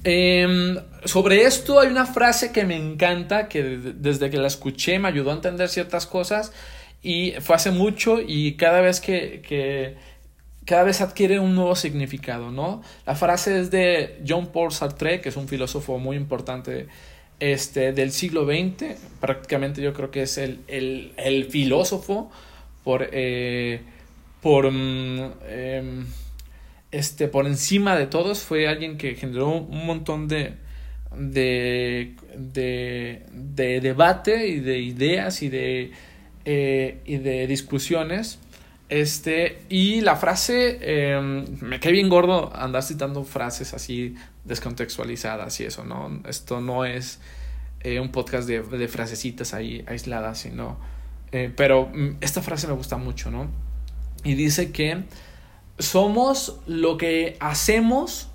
Em, 0.03 0.77
sobre 1.05 1.45
esto 1.45 1.81
hay 1.81 1.89
una 1.89 2.07
frase 2.07 2.53
que 2.53 2.65
me 2.65 2.77
encanta, 2.77 3.49
que 3.49 3.63
desde 3.63 4.31
que 4.31 4.37
la 4.37 4.47
escuché 4.47 4.99
me 4.99 5.09
ayudó 5.09 5.31
a 5.31 5.35
entender 5.35 5.69
ciertas 5.69 6.07
cosas 6.07 6.53
y 7.05 7.33
fue 7.43 7.55
hace 7.55 7.71
mucho 7.71 8.19
y 8.27 8.55
cada 8.55 8.81
vez 8.81 9.01
que, 9.01 9.43
que 9.47 9.95
cada 10.65 10.85
vez 10.85 11.03
adquiere 11.03 11.39
un 11.39 11.55
nuevo 11.55 11.77
significado, 11.77 12.51
¿no? 12.51 12.83
La 13.07 13.15
frase 13.15 13.61
es 13.61 13.71
de 13.71 14.23
John 14.27 14.47
Paul 14.47 14.73
Sartre, 14.73 15.21
que 15.21 15.29
es 15.29 15.37
un 15.37 15.47
filósofo 15.47 15.99
muy 15.99 16.17
importante 16.17 16.89
este, 17.41 17.93
del 17.93 18.11
siglo 18.11 18.47
XX, 18.47 18.97
prácticamente 19.21 19.83
yo 19.83 19.93
creo 19.93 20.11
que 20.11 20.23
es 20.23 20.39
el, 20.39 20.61
el, 20.67 21.13
el 21.19 21.45
filósofo 21.45 22.31
por, 22.85 23.07
eh, 23.13 23.83
por, 24.41 24.71
mm, 24.73 25.33
em, 25.47 26.07
este, 26.91 27.29
por 27.29 27.47
encima 27.47 27.97
de 27.97 28.07
todos, 28.07 28.41
fue 28.41 28.67
alguien 28.67 28.97
que 28.97 29.15
generó 29.15 29.49
un 29.51 29.85
montón 29.85 30.27
de, 30.27 30.55
de, 31.15 32.15
de, 32.35 33.27
de 33.31 33.81
debate 33.83 34.47
y 34.47 34.61
de 34.61 34.79
ideas 34.79 35.43
y 35.43 35.51
de, 35.51 35.93
eh, 36.45 37.01
y 37.05 37.17
de 37.19 37.47
discusiones 37.47 38.39
este, 38.89 39.63
y 39.69 40.03
la 40.03 40.17
frase, 40.17 40.79
em, 40.83 41.45
me 41.63 41.81
cae 41.81 41.93
bien 41.93 42.09
gordo 42.09 42.55
andar 42.55 42.83
citando 42.83 43.25
frases 43.25 43.73
así 43.73 44.15
descontextualizadas 44.45 45.59
y 45.61 45.65
eso, 45.65 45.85
¿no? 45.85 46.21
Esto 46.29 46.61
no 46.61 46.85
es 46.85 47.19
eh, 47.81 47.99
un 47.99 48.13
podcast 48.13 48.47
de, 48.47 48.63
de, 48.63 48.89
frasecitas 48.89 49.55
ahí 49.55 49.85
aisladas, 49.87 50.39
sino... 50.39 50.77
Eh, 51.33 51.53
pero 51.57 51.87
mm, 51.87 52.19
esta 52.21 52.43
frase 52.43 52.67
me 52.69 52.75
gusta 52.75 52.97
mucho, 52.97 53.31
¿no? 53.31 53.49
Y 54.23 54.35
dice 54.35 54.71
que 54.71 55.03
somos 55.79 56.61
lo 56.67 56.99
que 56.99 57.37
hacemos 57.41 58.29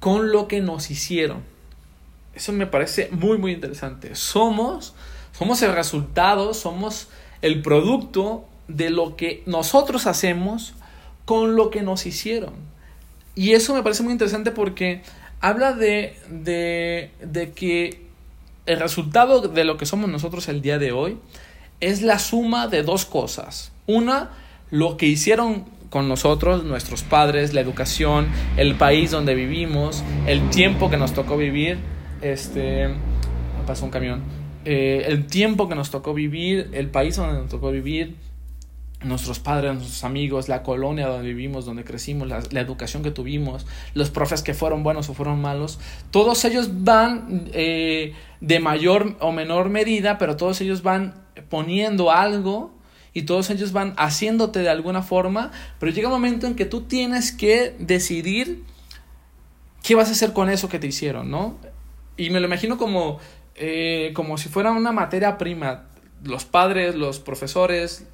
con 0.00 0.32
lo 0.32 0.48
que 0.48 0.60
nos 0.60 0.90
hicieron. 0.90 1.42
Eso 2.34 2.52
me 2.52 2.66
parece 2.66 3.08
muy, 3.10 3.38
muy 3.38 3.52
interesante. 3.52 4.14
Somos, 4.14 4.94
somos 5.32 5.62
el 5.62 5.72
resultado, 5.72 6.52
somos 6.52 7.08
el 7.42 7.62
producto 7.62 8.44
de 8.68 8.90
lo 8.90 9.16
que 9.16 9.42
nosotros 9.46 10.06
hacemos 10.06 10.74
con 11.24 11.56
lo 11.56 11.70
que 11.70 11.82
nos 11.82 12.06
hicieron. 12.06 12.54
Y 13.34 13.52
eso 13.52 13.74
me 13.74 13.82
parece 13.82 14.02
muy 14.02 14.12
interesante 14.12 14.50
porque 14.50 15.02
habla 15.40 15.72
de, 15.72 16.16
de, 16.28 17.10
de 17.22 17.52
que 17.52 18.08
el 18.66 18.80
resultado 18.80 19.40
de 19.40 19.64
lo 19.64 19.76
que 19.76 19.86
somos 19.86 20.10
nosotros 20.10 20.48
el 20.48 20.60
día 20.60 20.78
de 20.78 20.92
hoy 20.92 21.18
es 21.80 22.02
la 22.02 22.18
suma 22.18 22.66
de 22.68 22.82
dos 22.82 23.04
cosas. 23.04 23.72
Una, 23.86 24.30
lo 24.70 24.96
que 24.96 25.06
hicieron 25.06 25.64
con 25.90 26.08
nosotros, 26.08 26.64
nuestros 26.64 27.02
padres, 27.02 27.54
la 27.54 27.60
educación, 27.60 28.28
el 28.56 28.74
país 28.74 29.10
donde 29.10 29.34
vivimos, 29.34 30.02
el 30.26 30.50
tiempo 30.50 30.90
que 30.90 30.96
nos 30.96 31.12
tocó 31.12 31.36
vivir. 31.36 31.78
Este. 32.20 32.88
pasó 33.66 33.84
un 33.84 33.90
camión. 33.90 34.22
Eh, 34.64 35.04
el 35.06 35.26
tiempo 35.26 35.68
que 35.68 35.74
nos 35.74 35.90
tocó 35.90 36.14
vivir, 36.14 36.70
el 36.72 36.88
país 36.90 37.16
donde 37.16 37.40
nos 37.40 37.48
tocó 37.48 37.70
vivir, 37.70 38.16
nuestros 39.02 39.38
padres, 39.38 39.74
nuestros 39.74 40.02
amigos, 40.02 40.48
la 40.48 40.62
colonia 40.62 41.06
donde 41.06 41.28
vivimos, 41.28 41.64
donde 41.64 41.84
crecimos, 41.84 42.28
la, 42.28 42.60
educación 42.60 43.02
que 43.02 43.12
tuvimos, 43.12 43.66
los 43.94 44.10
profes 44.10 44.42
que 44.42 44.54
fueron 44.54 44.82
buenos 44.82 45.08
o 45.08 45.14
fueron 45.14 45.40
malos, 45.40 45.78
todos 46.10 46.44
ellos 46.44 46.82
van 46.84 47.48
eh, 47.52 48.14
de 48.40 48.60
mayor 48.60 49.16
o 49.20 49.30
menor 49.30 49.68
medida, 49.68 50.18
pero 50.18 50.36
todos 50.36 50.60
ellos 50.60 50.82
van 50.82 51.14
poniendo 51.48 52.10
algo 52.10 52.72
y 53.14 53.22
todos 53.22 53.50
ellos 53.50 53.72
van 53.72 53.94
haciéndote 53.96 54.60
de 54.60 54.68
alguna 54.68 55.02
forma, 55.02 55.52
pero 55.78 55.92
llega 55.92 56.08
un 56.08 56.14
momento 56.14 56.48
en 56.48 56.56
que 56.56 56.64
tú 56.64 56.82
tienes 56.82 57.30
que 57.30 57.76
decidir 57.78 58.64
qué 59.82 59.94
vas 59.94 60.08
a 60.08 60.12
hacer 60.12 60.32
con 60.32 60.50
eso 60.50 60.68
que 60.68 60.80
te 60.80 60.88
hicieron, 60.88 61.30
¿no? 61.30 61.56
Y 62.16 62.30
me 62.30 62.40
lo 62.40 62.46
imagino 62.46 62.78
como, 62.78 63.20
eh, 63.58 64.12
como 64.14 64.38
si 64.38 64.48
fuera 64.48 64.72
una 64.72 64.92
materia 64.92 65.38
prima. 65.38 65.84
Los 66.24 66.44
padres, 66.44 66.94
los 66.94 67.20
profesores, 67.20 68.06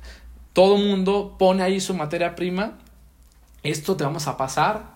todo 0.52 0.76
mundo 0.76 1.36
pone 1.38 1.62
ahí 1.62 1.80
su 1.80 1.94
materia 1.94 2.34
prima, 2.34 2.78
esto 3.62 3.96
te 3.96 4.04
vamos 4.04 4.26
a 4.28 4.36
pasar, 4.36 4.94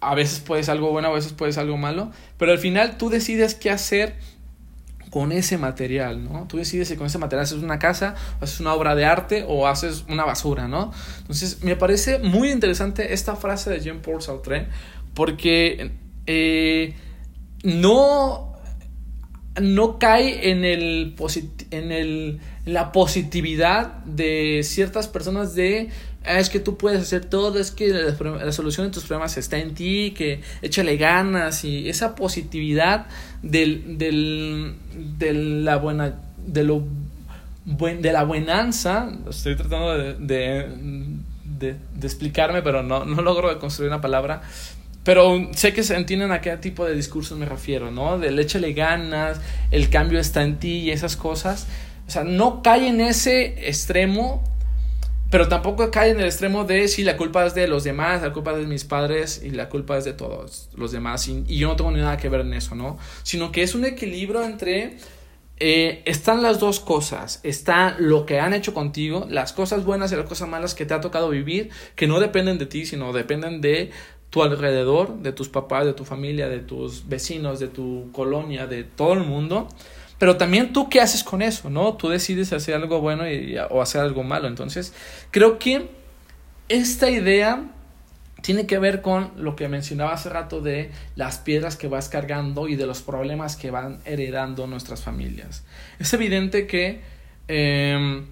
a 0.00 0.14
veces 0.14 0.40
puede 0.40 0.62
ser 0.62 0.72
algo 0.72 0.90
bueno, 0.90 1.08
a 1.08 1.12
veces 1.12 1.32
puede 1.32 1.52
ser 1.52 1.62
algo 1.62 1.76
malo, 1.76 2.10
pero 2.38 2.52
al 2.52 2.58
final 2.58 2.96
tú 2.96 3.10
decides 3.10 3.54
qué 3.54 3.70
hacer 3.70 4.16
con 5.10 5.30
ese 5.30 5.58
material, 5.58 6.24
¿no? 6.24 6.46
Tú 6.48 6.56
decides 6.56 6.88
si 6.88 6.96
con 6.96 7.06
ese 7.06 7.18
material 7.18 7.44
haces 7.44 7.62
una 7.62 7.78
casa, 7.78 8.16
haces 8.40 8.58
una 8.60 8.74
obra 8.74 8.96
de 8.96 9.04
arte 9.04 9.44
o 9.46 9.68
haces 9.68 10.04
una 10.08 10.24
basura, 10.24 10.66
¿no? 10.66 10.92
Entonces, 11.18 11.62
me 11.62 11.76
parece 11.76 12.18
muy 12.18 12.50
interesante 12.50 13.12
esta 13.12 13.36
frase 13.36 13.70
de 13.70 13.80
Jean-Paul 13.80 14.22
Sartre 14.22 14.66
porque 15.14 15.92
eh, 16.26 16.96
no 17.62 18.53
no 19.60 19.98
cae 19.98 20.50
en 20.50 20.64
el, 20.64 21.14
en 21.70 21.92
el 21.92 22.40
la 22.66 22.92
positividad 22.92 24.04
de 24.04 24.62
ciertas 24.64 25.06
personas 25.06 25.54
de 25.54 25.90
ah, 26.24 26.38
es 26.38 26.48
que 26.48 26.60
tú 26.60 26.76
puedes 26.76 27.00
hacer 27.00 27.26
todo, 27.26 27.58
es 27.58 27.70
que 27.70 27.88
la, 27.88 28.52
solución 28.52 28.86
de 28.86 28.92
tus 28.92 29.04
problemas 29.04 29.36
está 29.36 29.58
en 29.58 29.74
ti, 29.74 30.14
que 30.16 30.40
échale 30.62 30.96
ganas 30.96 31.64
y 31.64 31.88
esa 31.88 32.14
positividad 32.14 33.06
del, 33.42 33.98
del, 33.98 34.76
de 35.18 35.34
la 35.34 35.76
buena, 35.76 36.14
de 36.46 36.64
lo 36.64 36.84
buen, 37.66 38.00
de 38.00 38.12
la 38.12 38.24
buenanza, 38.24 39.12
estoy 39.28 39.56
tratando 39.56 39.98
de, 39.98 40.14
de, 40.14 41.76
de, 41.94 42.06
explicarme, 42.06 42.62
pero 42.62 42.82
no, 42.82 43.04
no 43.04 43.22
logro 43.22 43.58
construir 43.58 43.90
una 43.90 44.00
palabra, 44.00 44.42
pero 45.04 45.50
sé 45.54 45.74
que 45.74 45.82
se 45.82 45.94
entienden 45.94 46.32
a 46.32 46.40
qué 46.40 46.56
tipo 46.56 46.86
de 46.86 46.94
discursos 46.94 47.38
me 47.38 47.44
refiero, 47.46 47.90
¿no? 47.90 48.18
Del 48.18 48.38
échale 48.38 48.72
ganas, 48.72 49.40
el 49.70 49.90
cambio 49.90 50.18
está 50.18 50.42
en 50.42 50.58
ti 50.58 50.80
y 50.80 50.90
esas 50.90 51.16
cosas. 51.16 51.66
O 52.08 52.10
sea, 52.10 52.24
no 52.24 52.62
cae 52.62 52.88
en 52.88 53.00
ese 53.00 53.68
extremo, 53.68 54.42
pero 55.30 55.48
tampoco 55.48 55.90
cae 55.90 56.10
en 56.10 56.20
el 56.20 56.26
extremo 56.26 56.64
de 56.64 56.88
si 56.88 57.02
la 57.02 57.16
culpa 57.16 57.44
es 57.44 57.54
de 57.54 57.68
los 57.68 57.84
demás, 57.84 58.22
la 58.22 58.32
culpa 58.32 58.52
es 58.52 58.58
de 58.58 58.66
mis 58.66 58.84
padres 58.84 59.42
y 59.44 59.50
la 59.50 59.68
culpa 59.68 59.98
es 59.98 60.04
de 60.04 60.14
todos 60.14 60.70
los 60.74 60.90
demás. 60.90 61.28
Y, 61.28 61.44
yo 61.56 61.68
no 61.68 61.76
tengo 61.76 61.90
ni 61.90 62.00
nada 62.00 62.16
que 62.16 62.30
ver 62.30 62.40
en 62.40 62.54
eso, 62.54 62.74
¿no? 62.74 62.98
Sino 63.22 63.52
que 63.52 63.62
es 63.62 63.74
un 63.74 63.84
equilibrio 63.84 64.42
entre... 64.42 64.96
Eh, 65.60 66.02
están 66.04 66.42
las 66.42 66.58
dos 66.58 66.80
cosas. 66.80 67.38
Está 67.44 67.94
lo 68.00 68.26
que 68.26 68.40
han 68.40 68.54
hecho 68.54 68.74
contigo, 68.74 69.26
las 69.30 69.52
cosas 69.52 69.84
buenas 69.84 70.10
y 70.10 70.16
las 70.16 70.26
cosas 70.26 70.48
malas 70.48 70.74
que 70.74 70.84
te 70.84 70.94
ha 70.94 71.00
tocado 71.00 71.30
vivir, 71.30 71.70
que 71.94 72.08
no 72.08 72.18
dependen 72.18 72.58
de 72.58 72.66
ti, 72.66 72.86
sino 72.86 73.12
dependen 73.12 73.60
de 73.60 73.92
tu 74.34 74.42
alrededor, 74.42 75.18
de 75.18 75.30
tus 75.30 75.48
papás, 75.48 75.86
de 75.86 75.92
tu 75.92 76.04
familia, 76.04 76.48
de 76.48 76.58
tus 76.58 77.08
vecinos, 77.08 77.60
de 77.60 77.68
tu 77.68 78.10
colonia, 78.10 78.66
de 78.66 78.82
todo 78.82 79.12
el 79.12 79.20
mundo. 79.20 79.68
Pero 80.18 80.36
también 80.36 80.72
tú 80.72 80.88
qué 80.88 81.00
haces 81.00 81.22
con 81.22 81.40
eso, 81.40 81.70
¿no? 81.70 81.94
Tú 81.94 82.08
decides 82.08 82.52
hacer 82.52 82.74
algo 82.74 83.00
bueno 83.00 83.22
o 83.70 83.80
hacer 83.80 84.00
algo 84.00 84.24
malo. 84.24 84.48
Entonces, 84.48 84.92
creo 85.30 85.60
que 85.60 85.88
esta 86.68 87.08
idea 87.10 87.62
tiene 88.42 88.66
que 88.66 88.76
ver 88.80 89.02
con 89.02 89.30
lo 89.36 89.54
que 89.54 89.68
mencionaba 89.68 90.14
hace 90.14 90.30
rato 90.30 90.60
de 90.60 90.90
las 91.14 91.38
piedras 91.38 91.76
que 91.76 91.86
vas 91.86 92.08
cargando 92.08 92.66
y 92.66 92.74
de 92.74 92.86
los 92.86 93.02
problemas 93.02 93.54
que 93.54 93.70
van 93.70 94.00
heredando 94.04 94.66
nuestras 94.66 95.04
familias. 95.04 95.62
Es 96.00 96.12
evidente 96.12 96.66
que 96.66 97.02
em, 97.46 98.26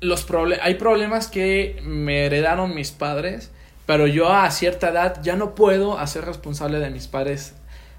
los 0.00 0.26
hay 0.60 0.74
problemas 0.74 1.28
que 1.28 1.80
me 1.84 2.26
heredaron 2.26 2.74
mis 2.74 2.90
padres 2.90 3.52
pero 3.90 4.06
yo 4.06 4.32
a 4.32 4.48
cierta 4.52 4.90
edad 4.90 5.20
ya 5.20 5.34
no 5.34 5.56
puedo 5.56 5.98
hacer 5.98 6.24
responsable 6.24 6.78
de 6.78 6.90
mis 6.90 7.08
padres 7.08 7.56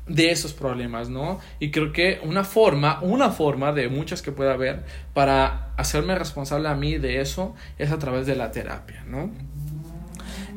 de 0.07 0.31
esos 0.31 0.53
problemas, 0.53 1.09
¿no? 1.09 1.41
Y 1.59 1.69
creo 1.69 1.91
que 1.91 2.21
una 2.23 2.45
forma, 2.45 2.99
una 3.01 3.29
forma 3.29 3.73
de 3.73 3.89
muchas 3.89 4.21
que 4.21 4.31
pueda 4.31 4.53
haber 4.53 4.85
para 5.13 5.73
hacerme 5.75 6.15
responsable 6.15 6.69
a 6.69 6.75
mí 6.75 6.97
de 6.97 7.19
eso 7.19 7.55
es 7.77 7.91
a 7.91 7.99
través 7.99 8.25
de 8.25 8.37
la 8.37 8.51
terapia, 8.51 9.03
¿no? 9.05 9.31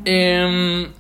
Em, 0.05 0.93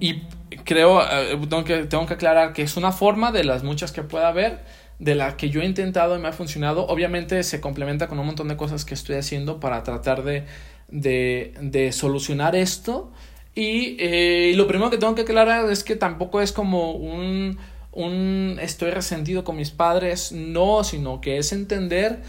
y 0.00 0.22
creo, 0.64 1.02
eh, 1.02 1.38
tengo, 1.46 1.64
que, 1.64 1.84
tengo 1.84 2.06
que 2.06 2.14
aclarar 2.14 2.54
que 2.54 2.62
es 2.62 2.78
una 2.78 2.92
forma 2.92 3.30
de 3.30 3.44
las 3.44 3.62
muchas 3.62 3.92
que 3.92 4.02
pueda 4.02 4.28
haber, 4.28 4.60
de 4.98 5.16
la 5.16 5.36
que 5.36 5.50
yo 5.50 5.60
he 5.60 5.66
intentado 5.66 6.16
y 6.16 6.18
me 6.18 6.28
ha 6.28 6.32
funcionado. 6.32 6.86
Obviamente 6.86 7.42
se 7.42 7.60
complementa 7.60 8.08
con 8.08 8.18
un 8.18 8.24
montón 8.24 8.48
de 8.48 8.56
cosas 8.56 8.86
que 8.86 8.94
estoy 8.94 9.16
haciendo 9.16 9.60
para 9.60 9.82
tratar 9.82 10.22
de, 10.22 10.46
de, 10.88 11.52
de 11.60 11.92
solucionar 11.92 12.56
esto 12.56 13.12
eh, 13.56 14.50
y 14.52 14.56
lo 14.56 14.66
primero 14.66 14.90
que 14.90 14.98
tengo 14.98 15.14
que 15.14 15.22
aclarar 15.22 15.70
es 15.70 15.84
que 15.84 15.96
tampoco 15.96 16.40
es 16.40 16.52
como 16.52 16.92
un, 16.92 17.58
un 17.92 18.58
estoy 18.60 18.90
resentido 18.90 19.44
con 19.44 19.56
mis 19.56 19.70
padres, 19.70 20.32
no, 20.32 20.82
sino 20.84 21.20
que 21.20 21.38
es 21.38 21.52
entender 21.52 22.22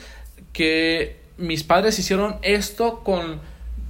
que 0.53 1.19
mis 1.37 1.63
padres 1.63 1.97
hicieron 1.99 2.37
esto 2.43 3.03
con, 3.03 3.39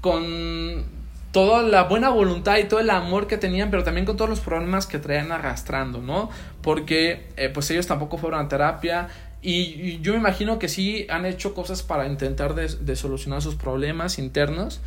con 0.01 0.85
toda 1.31 1.63
la 1.63 1.83
buena 1.83 2.09
voluntad 2.09 2.57
y 2.57 2.63
todo 2.63 2.79
el 2.79 2.89
amor 2.89 3.27
que 3.27 3.37
tenían, 3.37 3.69
pero 3.69 3.83
también 3.83 4.05
con 4.05 4.15
todos 4.15 4.29
los 4.29 4.39
problemas 4.39 4.87
que 4.87 4.99
traían 4.99 5.33
arrastrando, 5.33 6.01
¿no? 6.01 6.29
Porque 6.61 7.27
eh, 7.35 7.49
pues 7.49 7.69
ellos 7.71 7.87
tampoco 7.87 8.17
fueron 8.17 8.45
a 8.45 8.47
terapia 8.47 9.09
y, 9.41 9.99
yo 9.99 10.13
me 10.13 10.19
imagino 10.19 10.57
que 10.57 10.69
sí 10.69 11.05
han 11.09 11.25
hecho 11.25 11.53
cosas 11.53 11.83
para 11.83 12.07
intentar 12.07 12.55
de, 12.55 12.67
de 12.67 12.95
solucionar 12.95 13.41
sus 13.41 13.55
problemas 13.55 14.17
internos, 14.17 14.79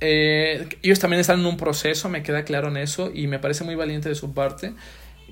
eh, 0.00 0.68
ellos 0.82 0.98
también 0.98 1.20
están 1.20 1.40
en 1.40 1.46
un 1.46 1.56
proceso, 1.56 2.08
me 2.08 2.22
queda 2.22 2.44
claro 2.44 2.68
en 2.68 2.76
eso, 2.76 3.10
y 3.12 3.26
me 3.26 3.38
parece 3.38 3.64
muy 3.64 3.74
valiente 3.74 4.08
de 4.08 4.14
su 4.14 4.34
parte 4.34 4.74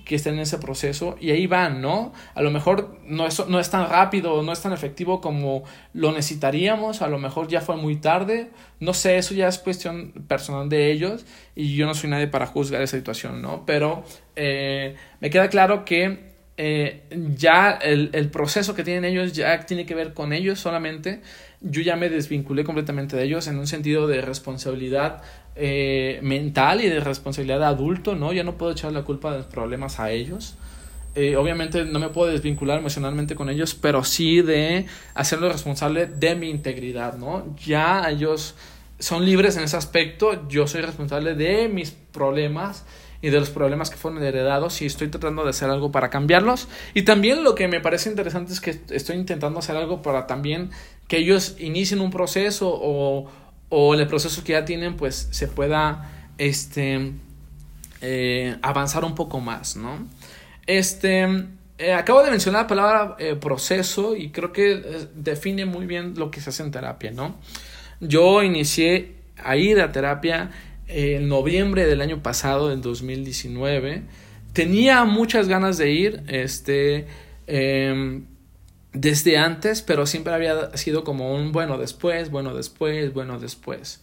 que 0.04 0.16
estén 0.16 0.34
en 0.34 0.40
ese 0.40 0.58
proceso 0.58 1.16
y 1.20 1.30
ahí 1.30 1.46
van, 1.46 1.80
¿no? 1.80 2.12
A 2.34 2.42
lo 2.42 2.50
mejor 2.50 2.98
no 3.06 3.26
es, 3.26 3.46
no 3.48 3.58
es 3.58 3.70
tan 3.70 3.88
rápido, 3.88 4.42
no 4.42 4.52
es 4.52 4.60
tan 4.60 4.72
efectivo 4.72 5.20
como 5.20 5.64
lo 5.92 6.12
necesitaríamos, 6.12 7.00
a 7.02 7.08
lo 7.08 7.18
mejor 7.18 7.48
ya 7.48 7.60
fue 7.60 7.76
muy 7.76 7.96
tarde, 7.96 8.50
no 8.80 8.92
sé, 8.92 9.16
eso 9.16 9.34
ya 9.34 9.48
es 9.48 9.58
cuestión 9.58 10.12
personal 10.28 10.68
de 10.68 10.92
ellos 10.92 11.24
y 11.54 11.74
yo 11.74 11.86
no 11.86 11.94
soy 11.94 12.10
nadie 12.10 12.28
para 12.28 12.46
juzgar 12.46 12.82
esa 12.82 12.96
situación, 12.96 13.40
¿no? 13.40 13.64
Pero 13.64 14.04
eh, 14.36 14.96
me 15.20 15.30
queda 15.30 15.48
claro 15.48 15.84
que 15.84 16.33
eh, 16.56 17.02
ya 17.36 17.72
el, 17.72 18.10
el, 18.12 18.30
proceso 18.30 18.74
que 18.74 18.84
tienen 18.84 19.04
ellos 19.04 19.32
ya 19.32 19.66
tiene 19.66 19.86
que 19.86 19.94
ver 19.94 20.14
con 20.14 20.32
ellos 20.32 20.60
solamente. 20.60 21.20
Yo 21.60 21.82
ya 21.82 21.96
me 21.96 22.08
desvinculé 22.08 22.64
completamente 22.64 23.16
de 23.16 23.24
ellos 23.24 23.48
en 23.48 23.58
un 23.58 23.66
sentido 23.66 24.06
de 24.06 24.20
responsabilidad 24.20 25.22
eh, 25.56 26.18
mental 26.22 26.80
y 26.80 26.88
de 26.88 26.98
responsabilidad 26.98 27.60
de 27.60 27.66
adulto, 27.66 28.16
¿no? 28.16 28.32
Ya 28.32 28.42
no 28.42 28.58
puedo 28.58 28.72
echar 28.72 28.92
la 28.92 29.02
culpa 29.02 29.30
de 29.30 29.38
los 29.38 29.46
problemas 29.46 30.00
a 30.00 30.10
ellos. 30.10 30.56
Eh, 31.14 31.36
obviamente 31.36 31.84
no 31.84 32.00
me 32.00 32.08
puedo 32.08 32.32
desvincular 32.32 32.80
emocionalmente 32.80 33.36
con 33.36 33.48
ellos, 33.48 33.74
pero 33.74 34.02
sí 34.02 34.42
de 34.42 34.86
hacerlo 35.14 35.48
responsable 35.48 36.06
de 36.06 36.34
mi 36.34 36.50
integridad, 36.50 37.16
¿no? 37.18 37.54
Ya 37.64 38.10
ellos 38.10 38.56
son 38.98 39.24
libres 39.24 39.56
en 39.56 39.62
ese 39.62 39.76
aspecto, 39.76 40.48
yo 40.48 40.66
soy 40.66 40.80
responsable 40.80 41.34
de 41.34 41.68
mis 41.68 41.92
problemas 41.92 42.84
y 43.24 43.30
de 43.30 43.40
los 43.40 43.48
problemas 43.48 43.88
que 43.88 43.96
fueron 43.96 44.22
heredados 44.22 44.82
y 44.82 44.84
estoy 44.84 45.08
tratando 45.08 45.44
de 45.44 45.48
hacer 45.48 45.70
algo 45.70 45.90
para 45.90 46.10
cambiarlos. 46.10 46.68
Y 46.92 47.02
también 47.04 47.42
lo 47.42 47.54
que 47.54 47.68
me 47.68 47.80
parece 47.80 48.10
interesante 48.10 48.52
es 48.52 48.60
que 48.60 48.78
estoy 48.90 49.16
intentando 49.16 49.60
hacer 49.60 49.76
algo 49.76 50.02
para 50.02 50.26
también 50.26 50.68
que 51.08 51.16
ellos 51.16 51.56
inicien 51.58 52.02
un 52.02 52.10
proceso 52.10 52.68
o, 52.70 53.30
o 53.70 53.94
el 53.94 54.06
proceso 54.08 54.44
que 54.44 54.52
ya 54.52 54.66
tienen 54.66 54.98
pues 54.98 55.28
se 55.30 55.48
pueda 55.48 56.28
este 56.36 57.12
eh, 58.02 58.58
avanzar 58.60 59.06
un 59.06 59.14
poco 59.14 59.40
más 59.40 59.74
no 59.76 60.06
este 60.66 61.26
eh, 61.78 61.94
acabo 61.94 62.22
de 62.22 62.30
mencionar 62.30 62.64
la 62.64 62.68
palabra 62.68 63.16
eh, 63.18 63.36
proceso 63.36 64.16
y 64.16 64.28
creo 64.28 64.52
que 64.52 65.08
define 65.14 65.64
muy 65.64 65.86
bien 65.86 66.12
lo 66.18 66.30
que 66.30 66.42
se 66.42 66.50
hace 66.50 66.62
en 66.62 66.72
terapia 66.72 67.10
no 67.10 67.36
yo 68.00 68.42
inicié 68.42 69.14
a 69.42 69.56
ir 69.56 69.80
terapia 69.92 70.50
en 70.88 71.28
noviembre 71.28 71.86
del 71.86 72.00
año 72.00 72.22
pasado 72.22 72.72
en 72.72 72.82
2019 72.82 74.02
tenía 74.54 75.04
muchas 75.04 75.48
ganas 75.48 75.76
de 75.76 75.90
ir 75.90 76.22
este 76.28 77.06
em, 77.46 78.24
desde 78.94 79.36
antes, 79.36 79.82
pero 79.82 80.06
siempre 80.06 80.32
había 80.32 80.74
sido 80.76 81.04
como 81.04 81.34
un 81.34 81.52
bueno 81.52 81.76
después, 81.76 82.30
bueno 82.30 82.54
después, 82.54 83.12
bueno 83.12 83.38
después. 83.38 84.00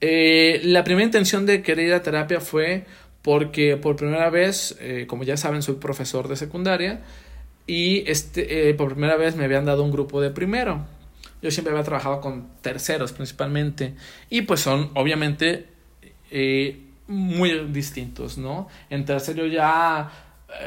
Eh, 0.00 0.60
la 0.64 0.84
primera 0.84 1.06
intención 1.06 1.46
de 1.46 1.62
querer 1.62 1.86
ir 1.86 1.94
a 1.94 2.02
terapia 2.02 2.40
fue 2.40 2.84
porque 3.22 3.76
por 3.76 3.96
primera 3.96 4.28
vez, 4.28 4.76
eh, 4.80 5.06
como 5.08 5.24
ya 5.24 5.36
saben, 5.36 5.62
soy 5.62 5.76
profesor 5.76 6.28
de 6.28 6.36
secundaria 6.36 7.00
y 7.66 8.08
este, 8.10 8.68
eh, 8.68 8.74
por 8.74 8.90
primera 8.90 9.16
vez 9.16 9.36
me 9.36 9.44
habían 9.44 9.64
dado 9.64 9.84
un 9.84 9.92
grupo 9.92 10.20
de 10.20 10.30
primero. 10.30 10.84
Yo 11.42 11.50
siempre 11.50 11.72
había 11.72 11.84
trabajado 11.84 12.20
con 12.20 12.48
terceros 12.60 13.12
principalmente 13.12 13.94
y 14.28 14.42
pues 14.42 14.60
son 14.60 14.90
obviamente 14.94 15.75
muy 17.08 17.50
distintos, 17.68 18.38
¿no? 18.38 18.68
En 18.90 19.04
tercero 19.04 19.46
ya 19.46 20.10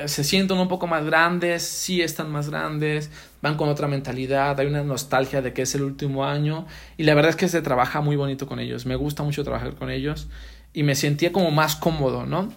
se 0.05 0.23
sienten 0.23 0.57
un 0.57 0.67
poco 0.67 0.87
más 0.87 1.05
grandes, 1.05 1.63
sí 1.63 2.01
están 2.01 2.31
más 2.31 2.49
grandes, 2.49 3.09
van 3.41 3.55
con 3.55 3.69
otra 3.69 3.87
mentalidad, 3.87 4.59
hay 4.59 4.67
una 4.67 4.83
nostalgia 4.83 5.41
de 5.41 5.53
que 5.53 5.63
es 5.63 5.75
el 5.75 5.83
último 5.83 6.25
año 6.25 6.67
y 6.97 7.03
la 7.03 7.13
verdad 7.13 7.31
es 7.31 7.35
que 7.35 7.47
se 7.47 7.61
trabaja 7.61 8.01
muy 8.01 8.15
bonito 8.15 8.47
con 8.47 8.59
ellos, 8.59 8.85
me 8.85 8.95
gusta 8.95 9.23
mucho 9.23 9.43
trabajar 9.43 9.75
con 9.75 9.89
ellos 9.89 10.27
y 10.73 10.83
me 10.83 10.95
sentía 10.95 11.31
como 11.31 11.51
más 11.51 11.75
cómodo, 11.75 12.25
¿no? 12.25 12.49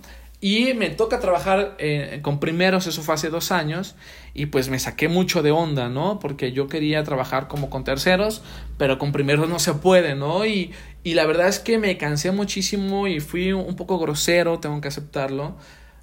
Y 0.44 0.75
me 0.75 0.90
toca 0.90 1.21
trabajar 1.21 1.76
eh, 1.78 2.18
con 2.21 2.40
primeros, 2.40 2.88
eso 2.88 3.02
fue 3.02 3.14
hace 3.14 3.30
dos 3.30 3.52
años, 3.52 3.94
y 4.35 4.47
pues 4.47 4.71
me 4.71 4.80
saqué 4.80 5.06
mucho 5.06 5.40
de 5.40 5.52
onda, 5.52 5.88
¿no? 5.88 6.18
Porque 6.18 6.50
yo 6.50 6.66
quería 6.66 7.04
trabajar 7.04 7.47
como 7.47 7.71
con 7.71 7.85
terceros, 7.85 8.42
pero 8.76 8.98
con 8.98 9.12
primeros 9.12 9.48
no 9.48 9.61
se 9.61 9.74
puede, 9.74 10.16
¿no? 10.16 10.44
Y, 10.44 10.72
y 11.04 11.14
la 11.14 11.26
verdad 11.26 11.48
es 11.48 11.58
que 11.58 11.78
me 11.78 11.96
cansé 11.98 12.30
muchísimo 12.32 13.06
y 13.06 13.20
fui 13.20 13.52
un 13.52 13.76
poco 13.76 13.98
grosero, 13.98 14.60
tengo 14.60 14.80
que 14.80 14.88
aceptarlo. 14.88 15.56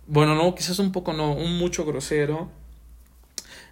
Bueno, 0.07 0.35
no, 0.35 0.55
quizás 0.55 0.79
un 0.79 0.91
poco 0.91 1.13
no, 1.13 1.33
un 1.33 1.57
mucho 1.57 1.85
grosero 1.85 2.49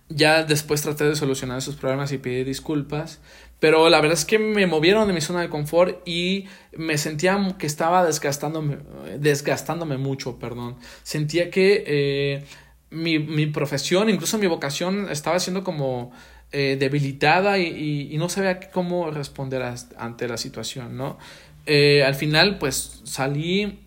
ya 0.09 0.43
después 0.43 0.81
traté 0.81 1.03
de 1.05 1.15
solucionar 1.15 1.57
esos 1.57 1.75
problemas 1.75 2.11
y 2.11 2.17
pedir 2.17 2.45
disculpas, 2.45 3.19
pero 3.59 3.89
la 3.89 3.99
verdad 3.99 4.17
es 4.17 4.25
que 4.25 4.39
me 4.39 4.65
movieron 4.67 5.07
de 5.07 5.13
mi 5.13 5.21
zona 5.21 5.41
de 5.41 5.49
confort 5.49 6.07
y 6.07 6.45
me 6.73 6.97
sentía 6.97 7.37
que 7.57 7.67
estaba 7.67 8.05
desgastándome, 8.05 8.77
desgastándome 9.19 9.97
mucho, 9.97 10.39
perdón. 10.39 10.77
Sentía 11.03 11.49
que 11.49 11.83
eh, 11.87 12.45
mi, 12.89 13.19
mi, 13.19 13.47
profesión, 13.47 14.09
incluso 14.09 14.37
mi 14.37 14.47
vocación, 14.47 15.09
estaba 15.11 15.39
siendo 15.39 15.63
como 15.63 16.11
eh, 16.51 16.77
debilitada 16.79 17.57
y, 17.57 18.09
y, 18.11 18.17
no 18.17 18.29
sabía 18.29 18.59
cómo 18.71 19.11
responder 19.11 19.61
ante 19.97 20.27
la 20.27 20.37
situación, 20.37 20.97
¿no? 20.97 21.17
Eh, 21.65 22.03
al 22.05 22.15
final, 22.15 22.57
pues 22.57 23.01
salí 23.03 23.79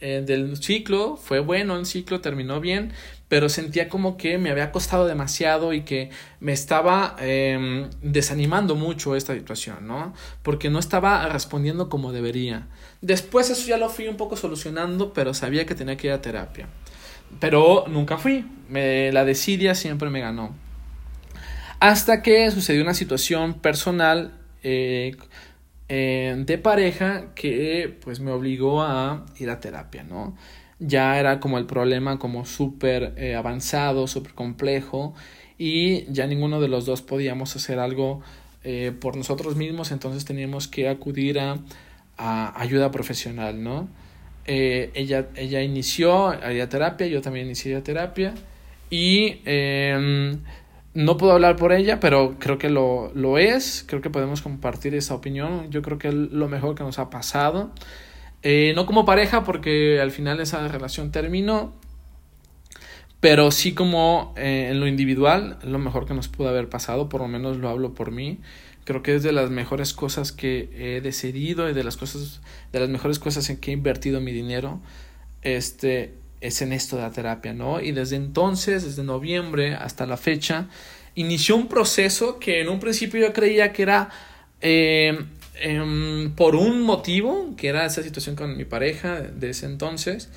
del 0.00 0.58
ciclo, 0.58 1.16
fue 1.16 1.40
bueno 1.40 1.78
el 1.78 1.86
ciclo, 1.86 2.20
terminó 2.20 2.60
bien, 2.60 2.92
pero 3.28 3.48
sentía 3.48 3.88
como 3.88 4.16
que 4.16 4.38
me 4.38 4.50
había 4.50 4.70
costado 4.70 5.06
demasiado 5.06 5.72
y 5.72 5.80
que 5.82 6.10
me 6.40 6.52
estaba 6.52 7.16
em, 7.18 7.90
desanimando 8.02 8.74
mucho 8.76 9.16
esta 9.16 9.34
situación, 9.34 9.88
¿no? 9.88 10.14
Porque 10.42 10.70
no 10.70 10.78
estaba 10.78 11.28
respondiendo 11.28 11.88
como 11.88 12.12
debería. 12.12 12.68
Después 13.00 13.50
eso 13.50 13.66
ya 13.66 13.76
lo 13.76 13.88
fui 13.88 14.08
un 14.08 14.16
poco 14.16 14.36
solucionando, 14.36 15.12
pero 15.12 15.34
sabía 15.34 15.66
que 15.66 15.74
tenía 15.74 15.96
que 15.96 16.08
ir 16.08 16.12
a 16.12 16.22
terapia. 16.22 16.68
Pero 17.40 17.86
nunca 17.88 18.18
fui, 18.18 18.46
me, 18.68 19.10
la 19.10 19.24
desidia 19.24 19.74
siempre 19.74 20.10
me 20.10 20.20
ganó. 20.20 20.54
Hasta 21.84 22.22
que 22.22 22.50
sucedió 22.50 22.80
una 22.80 22.94
situación 22.94 23.60
personal 23.60 24.32
eh, 24.62 25.14
eh, 25.90 26.34
de 26.34 26.56
pareja 26.56 27.34
que 27.34 27.98
pues 28.02 28.20
me 28.20 28.30
obligó 28.30 28.80
a 28.80 29.26
ir 29.36 29.50
a 29.50 29.60
terapia, 29.60 30.02
¿no? 30.02 30.34
ya 30.78 31.20
era 31.20 31.40
como 31.40 31.58
el 31.58 31.66
problema 31.66 32.18
como 32.18 32.46
súper 32.46 33.12
eh, 33.18 33.34
avanzado, 33.34 34.06
súper 34.06 34.32
complejo 34.32 35.12
y 35.58 36.10
ya 36.10 36.26
ninguno 36.26 36.58
de 36.58 36.68
los 36.68 36.86
dos 36.86 37.02
podíamos 37.02 37.54
hacer 37.54 37.78
algo 37.78 38.22
por 38.98 39.14
nosotros 39.14 39.56
mismos, 39.56 39.92
entonces 39.92 40.24
teníamos 40.24 40.68
que 40.68 40.88
acudir 40.88 41.38
a, 41.38 41.58
ayuda 42.58 42.90
profesional, 42.90 43.62
¿no? 43.62 43.90
Ella, 44.46 45.28
ella 45.36 45.60
inició 45.60 46.28
a 46.28 46.68
terapia, 46.70 47.06
yo 47.08 47.20
también 47.20 47.44
inicié 47.44 47.76
a 47.76 47.82
terapia 47.82 48.32
y 48.88 49.42
em, 49.44 50.40
no 50.94 51.16
puedo 51.16 51.32
hablar 51.32 51.56
por 51.56 51.72
ella, 51.72 51.98
pero 52.00 52.36
creo 52.38 52.56
que 52.56 52.70
lo, 52.70 53.12
lo 53.14 53.38
es, 53.38 53.84
creo 53.86 54.00
que 54.00 54.10
podemos 54.10 54.42
compartir 54.42 54.94
esa 54.94 55.14
opinión, 55.14 55.70
yo 55.70 55.82
creo 55.82 55.98
que 55.98 56.08
es 56.08 56.14
lo 56.14 56.48
mejor 56.48 56.76
que 56.76 56.84
nos 56.84 56.98
ha 56.98 57.10
pasado. 57.10 57.72
Eh, 58.42 58.72
no 58.76 58.86
como 58.86 59.04
pareja 59.04 59.42
porque 59.42 60.00
al 60.00 60.10
final 60.10 60.38
esa 60.38 60.66
relación 60.68 61.10
terminó, 61.10 61.72
pero 63.20 63.50
sí 63.50 63.72
como 63.74 64.34
eh, 64.36 64.68
en 64.70 64.80
lo 64.80 64.86
individual, 64.86 65.58
lo 65.64 65.78
mejor 65.78 66.06
que 66.06 66.14
nos 66.14 66.28
pudo 66.28 66.50
haber 66.50 66.68
pasado, 66.68 67.08
por 67.08 67.22
lo 67.22 67.28
menos 67.28 67.56
lo 67.56 67.70
hablo 67.70 67.94
por 67.94 68.10
mí. 68.12 68.38
Creo 68.84 69.02
que 69.02 69.14
es 69.14 69.22
de 69.22 69.32
las 69.32 69.50
mejores 69.50 69.94
cosas 69.94 70.30
que 70.30 70.68
he 70.74 71.00
decidido 71.00 71.70
y 71.70 71.72
de 71.72 71.84
las 71.84 71.96
cosas, 71.96 72.42
de 72.70 72.80
las 72.80 72.90
mejores 72.90 73.18
cosas 73.18 73.48
en 73.48 73.56
que 73.56 73.70
he 73.70 73.74
invertido 73.74 74.20
mi 74.20 74.30
dinero, 74.30 74.80
este, 75.40 76.12
es 76.46 76.62
en 76.62 76.72
esto 76.72 76.96
de 76.96 77.02
la 77.02 77.10
terapia, 77.10 77.52
¿no? 77.52 77.80
Y 77.80 77.92
desde 77.92 78.16
entonces, 78.16 78.84
desde 78.84 79.04
noviembre 79.04 79.74
hasta 79.74 80.06
la 80.06 80.16
fecha, 80.16 80.68
inició 81.14 81.56
un 81.56 81.68
proceso 81.68 82.38
que 82.38 82.60
en 82.60 82.68
un 82.68 82.80
principio 82.80 83.20
yo 83.20 83.32
creía 83.32 83.72
que 83.72 83.82
era 83.82 84.10
eh, 84.60 85.18
Em, 85.56 86.32
por 86.34 86.56
un 86.56 86.82
motivo, 86.82 87.54
que 87.56 87.68
era 87.68 87.86
esa 87.86 88.02
situación 88.02 88.34
con 88.34 88.56
mi 88.56 88.64
pareja 88.64 89.20
de 89.20 89.50
ese 89.50 89.66
entonces, 89.66 90.28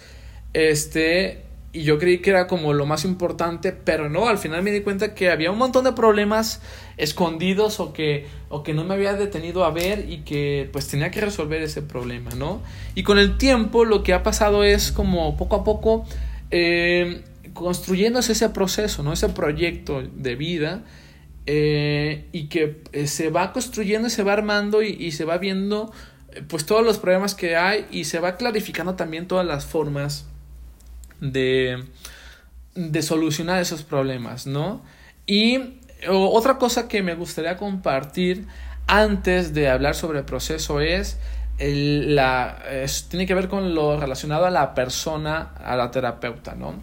este, 0.53 1.41
y 1.73 1.83
yo 1.83 1.99
creí 1.99 2.19
que 2.19 2.31
era 2.31 2.47
como 2.47 2.73
lo 2.73 2.85
más 2.85 3.05
importante, 3.05 3.71
pero 3.71 4.09
no, 4.09 4.27
al 4.27 4.37
final 4.37 4.63
me 4.63 4.71
di 4.71 4.81
cuenta 4.81 5.13
que 5.13 5.29
había 5.29 5.51
un 5.51 5.57
montón 5.57 5.83
de 5.83 5.93
problemas 5.93 6.61
escondidos 6.97 7.79
o 7.79 7.93
que, 7.93 8.25
o 8.49 8.63
que 8.63 8.73
no 8.73 8.83
me 8.83 8.95
había 8.95 9.13
detenido 9.13 9.63
a 9.65 9.71
ver 9.71 10.09
y 10.09 10.19
que 10.19 10.69
pues 10.71 10.87
tenía 10.87 11.11
que 11.11 11.21
resolver 11.21 11.61
ese 11.61 11.81
problema, 11.81 12.31
¿no? 12.31 12.61
Y 12.95 13.03
con 13.03 13.19
el 13.19 13.37
tiempo 13.37 13.85
lo 13.85 14.03
que 14.03 14.13
ha 14.13 14.23
pasado 14.23 14.63
es 14.63 14.91
como 14.91 15.37
poco 15.37 15.57
a 15.57 15.63
poco 15.63 16.05
eh, 16.51 17.23
construyéndose 17.53 18.31
ese 18.31 18.49
proceso, 18.49 19.03
¿no? 19.03 19.13
Ese 19.13 19.29
proyecto 19.29 20.01
de 20.01 20.35
vida 20.35 20.83
eh, 21.49 22.25
y 22.33 22.47
que 22.49 22.81
eh, 22.91 23.07
se 23.07 23.29
va 23.29 23.53
construyendo, 23.53 24.09
se 24.09 24.21
va 24.21 24.33
armando 24.33 24.81
y, 24.81 25.11
se 25.13 25.23
va 25.23 25.37
viendo 25.37 25.93
eh, 26.33 26.43
pues 26.45 26.65
todos 26.65 26.83
los 26.83 26.97
problemas 26.97 27.35
que 27.35 27.55
hay 27.55 27.85
y 27.89 28.03
se 28.03 28.19
va 28.19 28.35
clarificando 28.35 28.95
también 28.95 29.29
todas 29.29 29.45
las 29.45 29.65
formas 29.65 30.25
de, 31.21 31.83
de 32.75 33.01
solucionar 33.01 33.61
esos 33.61 33.83
problemas, 33.83 34.47
¿no? 34.47 34.83
Y 35.25 35.79
otra 36.09 36.57
cosa 36.57 36.87
que 36.87 37.01
me 37.01 37.15
gustaría 37.15 37.57
compartir 37.57 38.45
antes 38.87 39.53
de 39.53 39.69
hablar 39.69 39.95
sobre 39.95 40.19
el 40.19 40.25
proceso 40.25 40.79
es 40.79 41.17
la 41.59 42.63
tiene 43.09 43.25
que 43.25 43.33
ver 43.33 43.47
con 43.47 43.73
lo 43.73 43.99
relacionado 43.99 44.45
a 44.45 44.51
la 44.51 44.75
persona, 44.75 45.53
a 45.57 45.75
la 45.75 45.89
terapeuta, 45.89 46.55
¿no? 46.55 46.75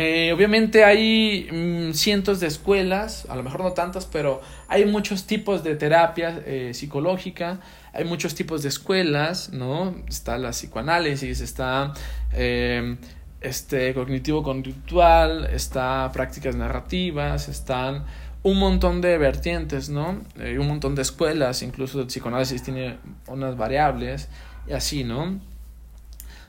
Eh, 0.00 0.32
obviamente 0.32 0.84
hay 0.84 1.48
mm, 1.50 1.92
cientos 1.92 2.38
de 2.38 2.46
escuelas, 2.46 3.26
a 3.28 3.34
lo 3.34 3.42
mejor 3.42 3.64
no 3.64 3.72
tantas, 3.72 4.06
pero 4.06 4.40
hay 4.68 4.84
muchos 4.84 5.26
tipos 5.26 5.64
de 5.64 5.74
terapia 5.74 6.40
eh, 6.46 6.70
psicológica, 6.72 7.58
hay 7.92 8.04
muchos 8.04 8.36
tipos 8.36 8.62
de 8.62 8.68
escuelas, 8.68 9.50
¿no? 9.52 9.96
Está 10.06 10.38
la 10.38 10.50
psicoanálisis, 10.50 11.40
está 11.40 11.94
eh, 12.32 12.96
este 13.40 13.94
cognitivo 13.94 14.42
conductual, 14.42 15.48
está 15.52 16.10
prácticas 16.12 16.56
narrativas, 16.56 17.48
están 17.48 18.04
un 18.42 18.58
montón 18.58 19.00
de 19.00 19.18
vertientes, 19.18 19.88
¿no? 19.88 20.20
un 20.36 20.68
montón 20.68 20.94
de 20.94 21.02
escuelas, 21.02 21.62
incluso 21.62 22.00
el 22.00 22.06
psicoanálisis 22.06 22.62
tiene 22.62 22.98
unas 23.26 23.56
variables 23.56 24.28
y 24.66 24.72
así, 24.72 25.04
¿no? 25.04 25.40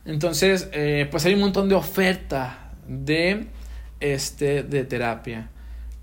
Entonces, 0.06 0.70
pues 1.12 1.26
hay 1.26 1.34
un 1.34 1.42
montón 1.42 1.68
de 1.68 1.76
oferta 1.76 2.70
de, 2.88 3.48
este, 4.00 4.64
de 4.64 4.84
terapia. 4.84 5.50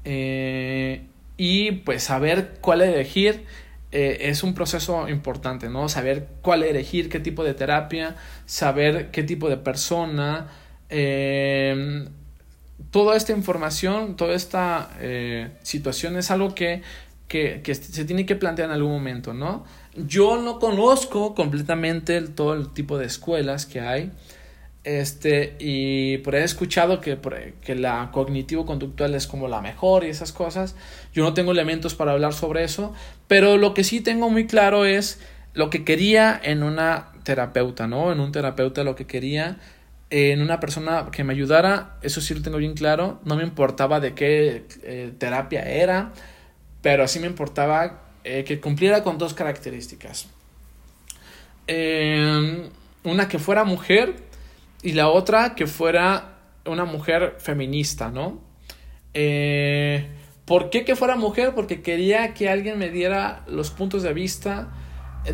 Eh, 0.04 1.02
y 1.36 1.72
pues 1.72 2.04
saber 2.04 2.58
cuál 2.60 2.80
elegir 2.80 3.44
eh, 3.90 4.18
es 4.20 4.42
un 4.42 4.54
proceso 4.54 5.08
importante, 5.08 5.68
¿no? 5.68 5.88
Saber 5.88 6.28
cuál 6.42 6.62
elegir, 6.62 7.08
qué 7.08 7.20
tipo 7.20 7.44
de 7.44 7.54
terapia, 7.54 8.16
saber 8.46 9.10
qué 9.10 9.22
tipo 9.22 9.50
de 9.50 9.56
persona. 9.56 10.46
Eh, 10.90 12.08
toda 12.90 13.16
esta 13.16 13.32
información, 13.32 14.16
toda 14.16 14.34
esta 14.34 14.90
situación 15.62 16.16
es 16.16 16.30
algo 16.30 16.54
que, 16.54 16.82
que, 17.28 17.60
que, 17.62 17.74
se 17.74 18.04
tiene 18.04 18.26
que 18.26 18.36
plantear 18.36 18.68
en 18.68 18.74
algún 18.74 18.92
momento, 18.92 19.34
¿no? 19.34 19.64
Yo 19.96 20.40
no 20.40 20.58
conozco 20.58 21.34
completamente 21.34 22.20
todo 22.22 22.54
el 22.54 22.72
tipo 22.72 22.98
de 22.98 23.06
escuelas 23.06 23.66
que 23.66 23.80
hay. 23.80 24.12
Este, 24.86 25.56
y 25.58 26.18
por 26.18 26.36
ahí 26.36 26.42
he 26.42 26.44
escuchado 26.44 27.00
que, 27.00 27.18
que 27.60 27.74
la 27.74 28.10
cognitivo-conductual 28.12 29.16
es 29.16 29.26
como 29.26 29.48
la 29.48 29.60
mejor 29.60 30.04
y 30.04 30.10
esas 30.10 30.32
cosas. 30.32 30.76
Yo 31.12 31.24
no 31.24 31.34
tengo 31.34 31.50
elementos 31.50 31.96
para 31.96 32.12
hablar 32.12 32.34
sobre 32.34 32.62
eso, 32.62 32.94
pero 33.26 33.56
lo 33.56 33.74
que 33.74 33.82
sí 33.82 34.00
tengo 34.00 34.30
muy 34.30 34.46
claro 34.46 34.84
es 34.84 35.18
lo 35.54 35.70
que 35.70 35.84
quería 35.84 36.40
en 36.40 36.62
una 36.62 37.08
terapeuta, 37.24 37.88
¿no? 37.88 38.12
En 38.12 38.20
un 38.20 38.30
terapeuta 38.30 38.84
lo 38.84 38.94
que 38.94 39.06
quería 39.06 39.58
en 40.10 40.40
una 40.40 40.60
persona 40.60 41.08
que 41.10 41.24
me 41.24 41.32
ayudara, 41.32 41.98
eso 42.02 42.20
sí 42.20 42.34
lo 42.34 42.42
tengo 42.42 42.58
bien 42.58 42.74
claro, 42.74 43.20
no 43.24 43.36
me 43.36 43.42
importaba 43.42 44.00
de 44.00 44.14
qué 44.14 44.66
eh, 44.82 45.12
terapia 45.18 45.62
era, 45.62 46.12
pero 46.82 47.08
sí 47.08 47.18
me 47.18 47.26
importaba 47.26 48.06
eh, 48.28 48.42
que 48.42 48.60
cumpliera 48.60 49.04
con 49.04 49.18
dos 49.18 49.34
características. 49.34 50.28
Eh, 51.68 52.68
una 53.04 53.28
que 53.28 53.38
fuera 53.38 53.62
mujer 53.62 54.16
y 54.82 54.92
la 54.92 55.08
otra 55.08 55.54
que 55.54 55.68
fuera 55.68 56.38
una 56.64 56.84
mujer 56.84 57.36
feminista, 57.38 58.10
¿no? 58.10 58.40
Eh, 59.14 60.08
¿Por 60.44 60.70
qué 60.70 60.84
que 60.84 60.96
fuera 60.96 61.14
mujer? 61.14 61.54
Porque 61.54 61.82
quería 61.82 62.34
que 62.34 62.48
alguien 62.48 62.78
me 62.78 62.90
diera 62.90 63.44
los 63.46 63.70
puntos 63.70 64.02
de 64.02 64.12
vista 64.12 64.72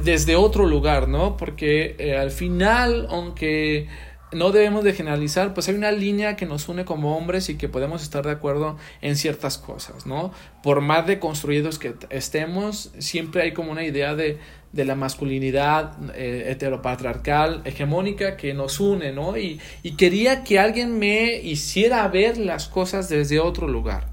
desde 0.05 0.37
otro 0.37 0.67
lugar, 0.67 1.09
¿no? 1.09 1.39
Porque 1.39 2.17
al 2.19 2.31
final, 2.31 3.07
aunque 3.11 3.89
no 4.33 4.51
debemos 4.51 4.85
de 4.85 4.93
generalizar, 4.93 5.55
pues 5.55 5.69
hay 5.69 5.75
una 5.75 5.93
línea 5.93 6.37
que 6.37 6.47
nos 6.47 6.69
une 6.69 6.85
como 6.85 7.17
hombres 7.17 7.49
y 7.49 7.57
que 7.57 7.69
podemos 7.69 8.03
estar 8.03 8.25
de 8.25 8.33
acuerdo 8.33 8.77
en 9.01 9.17
ciertas 9.17 9.59
cosas, 9.59 10.07
¿no? 10.07 10.33
Por 10.63 10.81
más 10.81 11.07
deconstruidos 11.07 11.79
que 11.79 11.95
estemos, 12.11 12.93
siempre 12.99 13.43
hay 13.43 13.53
como 13.53 13.73
una 13.73 13.85
idea 13.85 14.15
de, 14.15 14.39
de 14.73 14.85
la 14.85 14.95
masculinidad 14.95 15.93
eh, 16.15 16.47
heteropatriarcal, 16.49 17.63
hegemónica 17.65 18.37
que 18.37 18.55
nos 18.55 18.81
une, 18.81 19.13
¿no? 19.13 19.37
Y, 19.37 19.61
y 19.83 19.93
quería 19.97 20.45
que 20.45 20.59
alguien 20.59 20.99
me 20.99 21.35
hiciera 21.37 22.07
ver 22.09 22.39
las 22.39 22.69
cosas 22.69 23.09
desde 23.09 23.39
otro 23.41 23.69
lugar. 23.69 24.07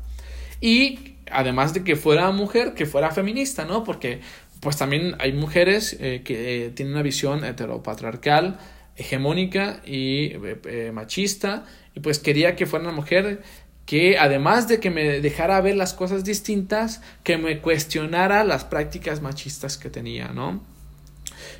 Y 0.61 1.15
además 1.31 1.73
de 1.73 1.83
que 1.83 1.95
fuera 1.95 2.29
mujer, 2.31 2.73
que 2.73 2.85
fuera 2.85 3.11
feminista, 3.11 3.65
¿no? 3.65 3.83
Porque 3.83 4.19
pues 4.59 4.77
también 4.77 5.15
hay 5.19 5.33
mujeres 5.33 5.95
eh, 5.99 6.21
que 6.23 6.65
eh, 6.65 6.69
tienen 6.71 6.93
una 6.93 7.03
visión 7.03 7.43
heteropatriarcal, 7.43 8.59
hegemónica 8.99 9.81
y 9.85 10.33
machista, 10.93 11.65
y 11.95 12.01
pues 12.01 12.19
quería 12.19 12.55
que 12.55 12.65
fuera 12.65 12.85
una 12.85 12.95
mujer 12.95 13.41
que 13.89 14.19
además 14.19 14.67
de 14.67 14.79
que 14.79 14.91
me 14.91 15.19
dejara 15.19 15.59
ver 15.61 15.75
las 15.75 15.95
cosas 15.95 16.23
distintas, 16.23 17.01
que 17.23 17.39
me 17.39 17.59
cuestionara 17.59 18.43
las 18.43 18.63
prácticas 18.63 19.19
machistas 19.23 19.79
que 19.79 19.89
tenía, 19.89 20.27
¿no? 20.27 20.61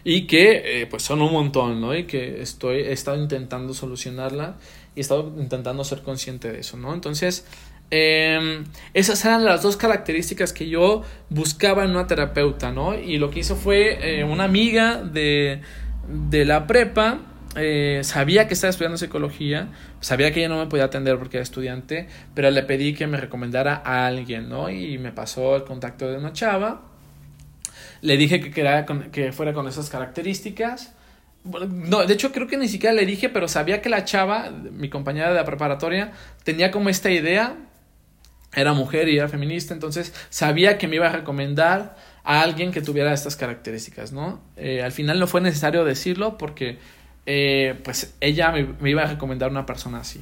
Y 0.03 0.27
que 0.27 0.81
eh, 0.81 0.85
pues 0.85 1.01
son 1.01 1.23
un 1.23 1.33
montón, 1.33 1.81
¿no? 1.81 1.95
Y 1.97 2.03
que 2.03 2.39
estoy, 2.43 2.81
he 2.81 2.91
estado 2.91 3.19
intentando 3.19 3.73
solucionarla 3.73 4.57
y 4.95 4.99
he 4.99 5.01
estado 5.01 5.33
intentando 5.39 5.83
ser 5.83 6.03
consciente 6.03 6.51
de 6.51 6.59
eso, 6.59 6.77
¿no? 6.77 6.93
Entonces, 6.93 7.47
em, 7.89 8.63
esas 8.93 9.25
eran 9.25 9.43
las 9.43 9.63
dos 9.63 9.75
características 9.75 10.53
que 10.53 10.69
yo 10.69 11.01
buscaba 11.31 11.83
en 11.83 11.89
una 11.89 12.05
terapeuta, 12.05 12.71
¿no? 12.71 12.93
Y 12.93 13.17
lo 13.17 13.31
que 13.31 13.39
hizo 13.39 13.55
fue 13.55 14.19
eh, 14.19 14.23
una 14.23 14.43
amiga 14.43 15.01
de, 15.01 15.61
de 16.09 16.45
la 16.45 16.67
prepa, 16.67 17.19
eh, 17.55 18.01
sabía 18.03 18.47
que 18.47 18.53
estaba 18.53 18.69
estudiando 18.69 18.97
psicología, 18.97 19.69
sabía 20.01 20.31
que 20.31 20.39
ella 20.39 20.49
no 20.49 20.59
me 20.59 20.67
podía 20.67 20.85
atender 20.85 21.17
porque 21.17 21.37
era 21.37 21.43
estudiante, 21.43 22.07
pero 22.33 22.51
le 22.51 22.63
pedí 22.63 22.93
que 22.93 23.07
me 23.07 23.17
recomendara 23.17 23.81
a 23.83 24.05
alguien, 24.05 24.49
¿no? 24.49 24.69
Y 24.69 24.97
me 24.97 25.11
pasó 25.11 25.55
el 25.55 25.63
contacto 25.63 26.09
de 26.09 26.17
una 26.17 26.33
chava. 26.33 26.81
Le 28.01 28.17
dije 28.17 28.39
que, 28.39 28.51
que 29.11 29.31
fuera 29.31 29.53
con 29.53 29.67
esas 29.67 29.89
características. 29.89 30.93
no, 31.43 32.05
de 32.05 32.13
hecho 32.13 32.31
creo 32.31 32.47
que 32.47 32.57
ni 32.57 32.67
siquiera 32.67 32.93
le 32.93 33.05
dije, 33.05 33.29
pero 33.29 33.47
sabía 33.47 33.81
que 33.81 33.89
la 33.89 34.05
chava, 34.05 34.51
mi 34.51 34.89
compañera 34.89 35.29
de 35.29 35.35
la 35.35 35.45
preparatoria, 35.45 36.11
tenía 36.43 36.71
como 36.71 36.89
esta 36.89 37.09
idea, 37.09 37.57
era 38.53 38.73
mujer 38.73 39.09
y 39.09 39.17
era 39.17 39.27
feminista, 39.27 39.73
entonces 39.73 40.13
sabía 40.29 40.77
que 40.77 40.87
me 40.87 40.95
iba 40.97 41.07
a 41.07 41.11
recomendar 41.11 41.95
a 42.23 42.41
alguien 42.41 42.71
que 42.71 42.81
tuviera 42.81 43.13
estas 43.13 43.35
características, 43.35 44.11
¿no? 44.11 44.41
Eh, 44.57 44.81
al 44.83 44.91
final 44.91 45.19
no 45.19 45.27
fue 45.27 45.41
necesario 45.41 45.85
decirlo 45.85 46.37
porque 46.37 46.77
eh, 47.25 47.79
pues 47.83 48.15
ella 48.19 48.51
me, 48.51 48.89
iba 48.89 49.03
a 49.03 49.07
recomendar 49.07 49.51
una 49.51 49.65
persona 49.65 49.99
así. 49.99 50.21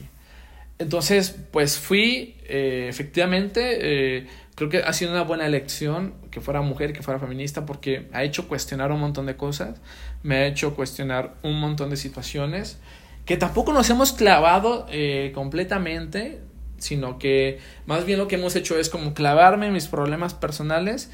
Entonces, 0.79 1.35
pues 1.51 1.79
fui, 1.79 2.35
eh, 2.45 2.85
efectivamente, 2.87 4.27
creo 4.53 4.69
que 4.69 4.77
ha 4.77 4.93
sido 4.93 5.11
una 5.11 5.23
buena 5.23 5.47
elección 5.47 6.13
que 6.29 6.39
fuera 6.39 6.61
mujer, 6.61 6.93
que 6.93 7.01
fuera 7.01 7.19
feminista, 7.19 7.65
porque 7.65 8.07
ha 8.13 8.23
hecho 8.23 8.47
cuestionar 8.47 8.91
un 8.91 8.99
montón 8.99 9.25
de 9.25 9.35
cosas, 9.35 9.81
me 10.21 10.35
ha 10.35 10.45
hecho 10.45 10.75
cuestionar 10.75 11.33
un 11.41 11.59
montón 11.59 11.89
de 11.89 11.97
situaciones, 11.97 12.79
que 13.25 13.37
tampoco 13.37 13.73
nos 13.73 13.89
hemos 13.89 14.13
clavado 14.13 14.85
completamente, 15.33 16.41
sino 16.77 17.17
que 17.17 17.59
más 17.87 18.05
bien 18.05 18.19
lo 18.19 18.27
que 18.27 18.35
hemos 18.35 18.55
hecho 18.55 18.77
es 18.77 18.89
como 18.89 19.15
clavarme 19.15 19.71
mis 19.71 19.87
problemas 19.87 20.35
personales 20.35 21.09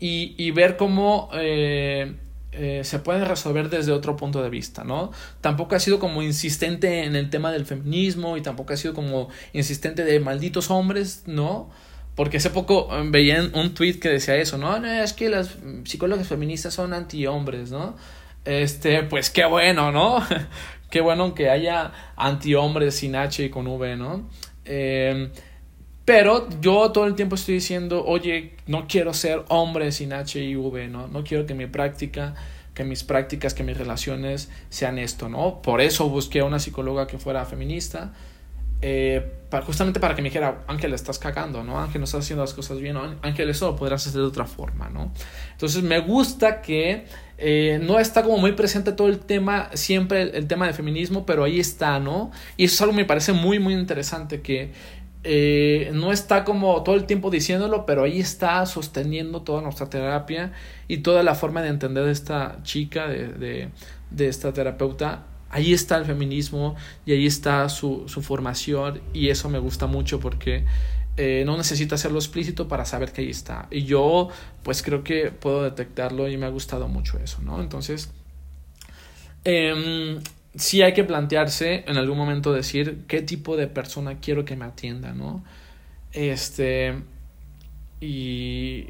y, 0.00 0.34
y 0.36 0.50
ver 0.50 0.76
cómo 0.76 1.30
eh, 2.50 2.80
se 2.82 2.98
pueden 2.98 3.24
resolver 3.24 3.70
desde 3.70 3.92
otro 3.92 4.16
punto 4.16 4.42
de 4.42 4.50
vista, 4.50 4.82
¿no? 4.82 5.12
Tampoco 5.40 5.76
ha 5.76 5.80
sido 5.80 6.00
como 6.00 6.22
insistente 6.22 7.04
en 7.04 7.14
el 7.14 7.30
tema 7.30 7.52
del 7.52 7.66
feminismo 7.66 8.36
y 8.36 8.40
tampoco 8.40 8.72
ha 8.72 8.76
sido 8.76 8.94
como 8.94 9.28
insistente 9.52 10.04
de 10.04 10.18
malditos 10.18 10.70
hombres, 10.70 11.22
¿no? 11.26 11.70
Porque 12.16 12.38
hace 12.38 12.50
poco 12.50 12.88
eh, 12.90 13.04
veía 13.10 13.48
un 13.54 13.74
tweet 13.74 14.00
que 14.00 14.08
decía 14.08 14.34
eso, 14.36 14.58
¿no? 14.58 14.80
no 14.80 14.90
es 14.90 15.12
que 15.12 15.28
las 15.28 15.56
psicólogas 15.84 16.26
feministas 16.26 16.74
son 16.74 16.94
anti-hombres, 16.94 17.70
¿no? 17.70 17.96
Este, 18.44 19.04
pues 19.04 19.30
qué 19.30 19.44
bueno, 19.44 19.92
¿no? 19.92 20.26
qué 20.90 21.00
bueno 21.00 21.34
que 21.34 21.50
haya 21.50 21.92
anti-hombres 22.16 22.96
sin 22.96 23.14
H 23.14 23.44
y 23.44 23.50
con 23.50 23.68
V, 23.68 23.96
¿no? 23.96 24.28
Eh, 24.64 25.30
pero 26.08 26.48
yo 26.62 26.90
todo 26.90 27.04
el 27.04 27.14
tiempo 27.14 27.34
estoy 27.34 27.56
diciendo, 27.56 28.02
oye, 28.02 28.54
no 28.66 28.86
quiero 28.88 29.12
ser 29.12 29.44
hombre 29.48 29.92
sin 29.92 30.14
H 30.14 30.42
y 30.42 30.56
V, 30.56 30.88
¿no? 30.88 31.06
No 31.06 31.22
quiero 31.22 31.44
que 31.44 31.52
mi 31.52 31.66
práctica, 31.66 32.34
que 32.72 32.82
mis 32.82 33.04
prácticas, 33.04 33.52
que 33.52 33.62
mis 33.62 33.76
relaciones 33.76 34.48
sean 34.70 34.98
esto, 34.98 35.28
¿no? 35.28 35.60
Por 35.60 35.82
eso 35.82 36.08
busqué 36.08 36.40
a 36.40 36.46
una 36.46 36.60
psicóloga 36.60 37.06
que 37.06 37.18
fuera 37.18 37.44
feminista, 37.44 38.14
eh, 38.80 39.34
justamente 39.66 40.00
para 40.00 40.14
que 40.14 40.22
me 40.22 40.30
dijera, 40.30 40.64
Ángel, 40.66 40.94
estás 40.94 41.18
cagando, 41.18 41.62
¿no? 41.62 41.78
Ángel, 41.78 42.00
no 42.00 42.06
estás 42.06 42.24
haciendo 42.24 42.42
las 42.42 42.54
cosas 42.54 42.80
bien, 42.80 42.94
¿no? 42.94 43.16
Ángel, 43.20 43.50
eso 43.50 43.66
lo 43.66 43.76
podrás 43.76 44.06
hacer 44.06 44.22
de 44.22 44.26
otra 44.26 44.46
forma, 44.46 44.88
¿no? 44.88 45.12
Entonces 45.52 45.82
me 45.82 46.00
gusta 46.00 46.62
que 46.62 47.04
eh, 47.36 47.80
no 47.82 47.98
está 47.98 48.22
como 48.22 48.38
muy 48.38 48.52
presente 48.52 48.92
todo 48.92 49.08
el 49.08 49.18
tema, 49.18 49.68
siempre 49.74 50.22
el, 50.22 50.34
el, 50.34 50.46
tema 50.46 50.64
del 50.64 50.74
feminismo, 50.74 51.26
pero 51.26 51.44
ahí 51.44 51.60
está, 51.60 51.98
¿no? 51.98 52.30
Y 52.56 52.64
eso 52.64 52.74
es 52.76 52.80
algo 52.80 52.94
que 52.94 53.02
me 53.02 53.04
parece 53.04 53.32
muy, 53.32 53.58
muy 53.58 53.74
interesante, 53.74 54.40
que 54.40 54.72
eh, 55.30 55.90
no 55.92 56.10
está 56.10 56.42
como 56.42 56.82
todo 56.82 56.94
el 56.94 57.04
tiempo 57.04 57.28
diciéndolo, 57.28 57.84
pero 57.84 58.04
ahí 58.04 58.18
está 58.18 58.64
sosteniendo 58.64 59.42
toda 59.42 59.60
nuestra 59.60 59.90
terapia 59.90 60.52
y 60.88 60.98
toda 60.98 61.22
la 61.22 61.34
forma 61.34 61.60
de 61.60 61.68
entender 61.68 62.06
de 62.06 62.12
esta 62.12 62.60
chica, 62.62 63.06
de, 63.08 63.68
de, 64.10 64.26
esta 64.26 64.54
terapeuta. 64.54 65.26
Ahí 65.50 65.74
está 65.74 65.98
el 65.98 66.06
feminismo 66.06 66.76
y 67.04 67.12
ahí 67.12 67.26
está 67.26 67.68
su, 67.68 68.04
su 68.08 68.22
formación 68.22 69.02
y 69.12 69.28
eso 69.28 69.50
me 69.50 69.58
gusta 69.58 69.86
mucho 69.86 70.18
porque 70.18 70.64
eh, 71.18 71.42
no 71.44 71.58
necesita 71.58 71.96
hacerlo 71.96 72.20
explícito 72.20 72.66
para 72.66 72.86
saber 72.86 73.12
que 73.12 73.20
ahí 73.20 73.28
está. 73.28 73.68
Y 73.70 73.84
yo 73.84 74.30
pues 74.62 74.82
creo 74.82 75.04
que 75.04 75.30
puedo 75.30 75.62
detectarlo 75.62 76.26
y 76.30 76.38
me 76.38 76.46
ha 76.46 76.50
gustado 76.50 76.88
mucho 76.88 77.18
eso, 77.18 77.42
¿no? 77.42 77.60
Entonces, 77.60 78.10
em, 79.44 80.20
sí 80.58 80.82
hay 80.82 80.92
que 80.92 81.04
plantearse 81.04 81.84
en 81.86 81.96
algún 81.96 82.18
momento 82.18 82.52
decir 82.52 83.04
qué 83.08 83.22
tipo 83.22 83.56
de 83.56 83.66
persona 83.66 84.18
quiero 84.20 84.44
que 84.44 84.56
me 84.56 84.64
atienda, 84.64 85.12
¿no? 85.12 85.44
Este, 86.12 86.94
y 88.00 88.86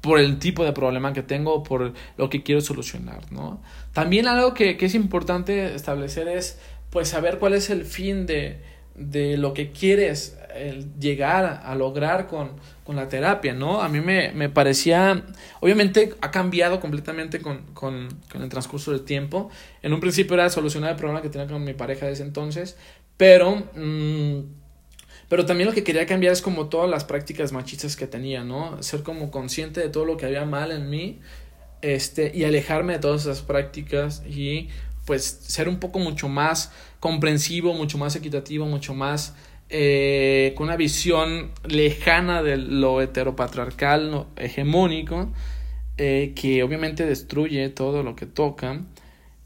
por 0.00 0.18
el 0.18 0.38
tipo 0.38 0.64
de 0.64 0.72
problema 0.72 1.12
que 1.12 1.22
tengo, 1.22 1.62
por 1.62 1.92
lo 2.16 2.30
que 2.30 2.42
quiero 2.42 2.60
solucionar, 2.60 3.30
¿no? 3.32 3.62
También 3.92 4.26
algo 4.26 4.54
que, 4.54 4.76
que 4.76 4.86
es 4.86 4.94
importante 4.94 5.74
establecer 5.74 6.28
es, 6.28 6.58
pues, 6.90 7.08
saber 7.08 7.38
cuál 7.38 7.54
es 7.54 7.70
el 7.70 7.84
fin 7.84 8.26
de, 8.26 8.60
de 9.00 9.36
lo 9.36 9.54
que 9.54 9.72
quieres 9.72 10.36
llegar 10.98 11.62
a 11.64 11.74
lograr 11.74 12.26
con, 12.26 12.50
con, 12.84 12.96
la 12.96 13.08
terapia, 13.08 13.54
¿no? 13.54 13.82
A 13.82 13.88
mí 13.88 14.00
me, 14.00 14.32
me, 14.32 14.48
parecía, 14.48 15.24
obviamente 15.60 16.14
ha 16.20 16.30
cambiado 16.30 16.80
completamente 16.80 17.40
con, 17.40 17.62
con, 17.72 18.08
con, 18.30 18.42
el 18.42 18.48
transcurso 18.48 18.90
del 18.90 19.02
tiempo. 19.02 19.50
En 19.82 19.92
un 19.92 20.00
principio 20.00 20.34
era 20.34 20.50
solucionar 20.50 20.90
el 20.90 20.96
problema 20.96 21.22
que 21.22 21.28
tenía 21.28 21.46
con 21.46 21.64
mi 21.64 21.74
pareja 21.74 22.06
de 22.06 22.12
ese 22.12 22.22
entonces, 22.22 22.76
pero... 23.16 23.62
Mmm, 23.74 24.40
pero 25.28 25.46
también 25.46 25.68
lo 25.68 25.74
que 25.74 25.84
quería 25.84 26.06
cambiar 26.06 26.32
es 26.32 26.42
como 26.42 26.68
todas 26.68 26.90
las 26.90 27.04
prácticas 27.04 27.52
machistas 27.52 27.94
que 27.94 28.08
tenía, 28.08 28.42
¿no? 28.42 28.82
Ser 28.82 29.04
como 29.04 29.30
consciente 29.30 29.78
de 29.78 29.88
todo 29.88 30.04
lo 30.04 30.16
que 30.16 30.26
había 30.26 30.44
mal 30.44 30.72
en 30.72 30.90
mí 30.90 31.20
este, 31.82 32.32
y 32.34 32.42
alejarme 32.42 32.94
de 32.94 32.98
todas 32.98 33.22
esas 33.22 33.42
prácticas 33.42 34.24
y 34.26 34.70
pues 35.10 35.40
ser 35.42 35.68
un 35.68 35.80
poco 35.80 35.98
mucho 35.98 36.28
más 36.28 36.70
comprensivo, 37.00 37.74
mucho 37.74 37.98
más 37.98 38.14
equitativo, 38.14 38.64
mucho 38.64 38.94
más 38.94 39.34
eh, 39.68 40.54
con 40.56 40.68
una 40.68 40.76
visión 40.76 41.50
lejana 41.64 42.44
de 42.44 42.56
lo 42.56 43.02
heteropatriarcal, 43.02 44.26
hegemónico, 44.36 45.32
eh, 45.98 46.32
que 46.36 46.62
obviamente 46.62 47.06
destruye 47.06 47.70
todo 47.70 48.04
lo 48.04 48.14
que 48.14 48.26
toca. 48.26 48.82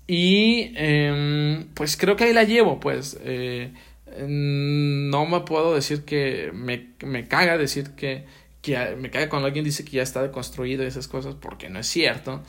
Y 0.06 0.72
em, 0.76 1.68
pues 1.72 1.96
creo 1.96 2.14
que 2.14 2.24
ahí 2.24 2.34
la 2.34 2.44
llevo, 2.44 2.78
pues 2.78 3.18
eh, 3.22 3.72
no 4.18 5.24
me 5.24 5.40
puedo 5.46 5.74
decir 5.74 6.04
que 6.04 6.50
me, 6.52 6.88
me 7.06 7.26
caga 7.26 7.56
decir 7.56 7.92
que, 7.92 8.26
que 8.60 8.96
me 8.96 9.08
caga 9.08 9.30
cuando 9.30 9.46
alguien 9.46 9.64
dice 9.64 9.82
que 9.82 9.92
ya 9.92 10.02
está 10.02 10.20
deconstruido 10.20 10.84
y 10.84 10.88
esas 10.88 11.08
cosas, 11.08 11.34
porque 11.40 11.70
no 11.70 11.78
es 11.78 11.86
cierto. 11.86 12.42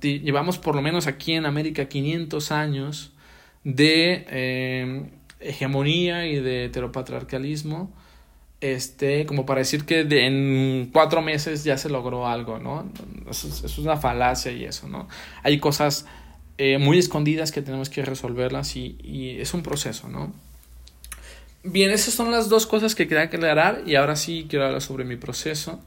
Llevamos 0.00 0.58
por 0.58 0.74
lo 0.74 0.82
menos 0.82 1.06
aquí 1.06 1.32
en 1.32 1.46
América 1.46 1.86
500 1.88 2.52
años 2.52 3.12
de 3.64 4.26
eh, 4.30 5.10
hegemonía 5.40 6.26
y 6.26 6.40
de 6.40 6.66
heteropatriarcalismo, 6.66 7.92
este, 8.60 9.26
como 9.26 9.44
para 9.44 9.60
decir 9.60 9.84
que 9.84 10.00
en 10.00 10.90
cuatro 10.92 11.20
meses 11.20 11.64
ya 11.64 11.76
se 11.76 11.88
logró 11.88 12.26
algo, 12.26 12.58
¿no? 12.58 12.90
Eso, 13.30 13.48
es 13.48 13.78
una 13.78 13.96
falacia 13.96 14.52
y 14.52 14.64
eso, 14.64 14.88
¿no? 14.88 15.08
Hay 15.42 15.58
cosas 15.58 16.06
eh, 16.58 16.78
muy 16.78 16.98
escondidas 16.98 17.52
que 17.52 17.62
tenemos 17.62 17.90
que 17.90 18.04
resolverlas 18.04 18.76
y, 18.76 18.96
y 19.02 19.40
es 19.40 19.52
un 19.52 19.62
proceso, 19.62 20.08
¿no? 20.08 20.32
Bien, 21.68 21.90
esas 21.90 22.14
son 22.14 22.30
las 22.30 22.48
dos 22.48 22.64
cosas 22.66 22.94
que 22.94 23.08
quería 23.08 23.24
aclarar 23.24 23.82
y 23.86 23.96
ahora 23.96 24.14
sí 24.14 24.46
quiero 24.48 24.66
hablar 24.66 24.80
sobre 24.80 25.04
mi 25.04 25.16
proceso. 25.16 25.80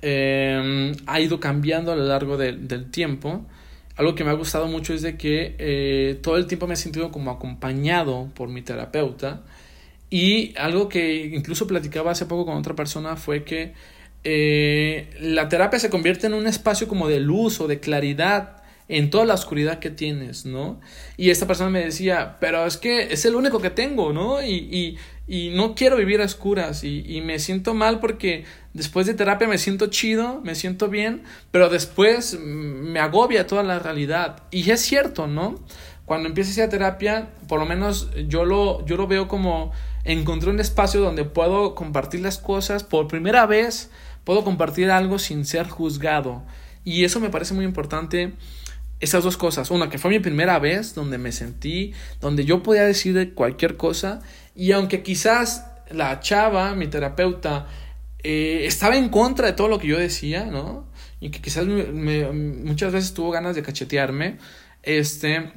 Em, 0.00 0.94
ha 1.06 1.20
ido 1.20 1.40
cambiando 1.40 1.92
a 1.92 1.96
lo 1.96 2.04
largo 2.04 2.36
del 2.36 2.90
tiempo. 2.90 3.44
Algo 3.96 4.14
que 4.14 4.22
me 4.22 4.30
ha 4.30 4.34
gustado 4.34 4.68
mucho 4.68 4.94
es 4.94 5.02
de 5.02 5.16
que 5.16 5.56
eh, 5.58 6.18
todo 6.22 6.36
el 6.36 6.46
tiempo 6.46 6.68
me 6.68 6.74
he 6.74 6.76
sentido 6.76 7.10
como 7.10 7.32
acompañado 7.32 8.30
por 8.34 8.48
mi 8.48 8.62
terapeuta. 8.62 9.42
Y 10.10 10.56
algo 10.56 10.88
que 10.88 11.26
incluso 11.26 11.66
platicaba 11.66 12.12
hace 12.12 12.26
poco 12.26 12.46
con 12.46 12.56
otra 12.56 12.74
persona 12.74 13.16
fue 13.16 13.44
que 13.44 13.74
eh, 14.24 15.10
la 15.20 15.48
terapia 15.48 15.78
se 15.78 15.90
convierte 15.90 16.28
en 16.28 16.34
un 16.34 16.46
espacio 16.46 16.88
como 16.88 17.08
de 17.08 17.20
luz 17.20 17.60
o 17.60 17.66
de 17.66 17.80
claridad 17.80 18.62
en 18.88 19.10
toda 19.10 19.26
la 19.26 19.34
oscuridad 19.34 19.80
que 19.80 19.90
tienes, 19.90 20.46
¿no? 20.46 20.80
Y 21.16 21.30
esta 21.30 21.46
persona 21.46 21.68
me 21.68 21.84
decía, 21.84 22.36
pero 22.40 22.66
es 22.66 22.78
que 22.78 23.12
es 23.12 23.24
el 23.26 23.34
único 23.34 23.60
que 23.60 23.70
tengo, 23.70 24.12
¿no? 24.12 24.42
Y, 24.42 24.54
y, 24.54 24.98
y 25.28 25.50
no 25.50 25.74
quiero 25.74 25.96
vivir 25.96 26.22
a 26.22 26.24
oscuras 26.24 26.82
y, 26.84 27.04
y, 27.06 27.20
me 27.20 27.38
siento 27.38 27.74
mal 27.74 28.00
porque 28.00 28.44
después 28.72 29.06
de 29.06 29.12
terapia 29.12 29.46
me 29.46 29.58
siento 29.58 29.88
chido, 29.88 30.40
me 30.42 30.54
siento 30.54 30.88
bien, 30.88 31.22
pero 31.50 31.68
después 31.68 32.38
me 32.40 32.98
agobia 32.98 33.46
toda 33.46 33.62
la 33.62 33.78
realidad. 33.78 34.42
Y 34.50 34.70
es 34.70 34.80
cierto, 34.80 35.26
¿no? 35.26 35.56
Cuando 36.06 36.26
empiezo 36.26 36.62
a 36.62 36.70
terapia, 36.70 37.28
por 37.46 37.60
lo 37.60 37.66
menos 37.66 38.08
yo 38.26 38.46
lo, 38.46 38.84
yo 38.86 38.96
lo 38.96 39.06
veo 39.06 39.28
como 39.28 39.72
encontré 40.04 40.48
un 40.48 40.58
espacio 40.58 41.02
donde 41.02 41.26
puedo 41.26 41.74
compartir 41.74 42.20
las 42.20 42.38
cosas 42.38 42.82
por 42.82 43.08
primera 43.08 43.44
vez, 43.44 43.90
puedo 44.24 44.42
compartir 44.42 44.90
algo 44.90 45.18
sin 45.18 45.44
ser 45.44 45.68
juzgado. 45.68 46.42
Y 46.82 47.04
eso 47.04 47.20
me 47.20 47.28
parece 47.28 47.52
muy 47.52 47.66
importante 47.66 48.32
esas 49.00 49.22
dos 49.22 49.36
cosas. 49.36 49.70
Una, 49.70 49.90
que 49.90 49.98
fue 49.98 50.10
mi 50.10 50.18
primera 50.18 50.58
vez 50.58 50.94
donde 50.94 51.18
me 51.18 51.32
sentí, 51.32 51.92
donde 52.20 52.46
yo 52.46 52.62
podía 52.62 52.84
decir 52.84 53.34
cualquier 53.34 53.76
cosa. 53.76 54.20
Y 54.58 54.72
aunque 54.72 55.04
quizás 55.04 55.64
la 55.88 56.18
chava, 56.18 56.74
mi 56.74 56.88
terapeuta, 56.88 57.68
eh, 58.24 58.62
estaba 58.64 58.96
en 58.96 59.08
contra 59.08 59.46
de 59.46 59.52
todo 59.52 59.68
lo 59.68 59.78
que 59.78 59.86
yo 59.86 59.96
decía, 59.96 60.46
¿no? 60.46 60.84
Y 61.20 61.30
que 61.30 61.40
quizás 61.40 61.64
me, 61.64 62.32
muchas 62.32 62.92
veces 62.92 63.14
tuvo 63.14 63.30
ganas 63.30 63.54
de 63.54 63.62
cachetearme, 63.62 64.38
este, 64.82 65.52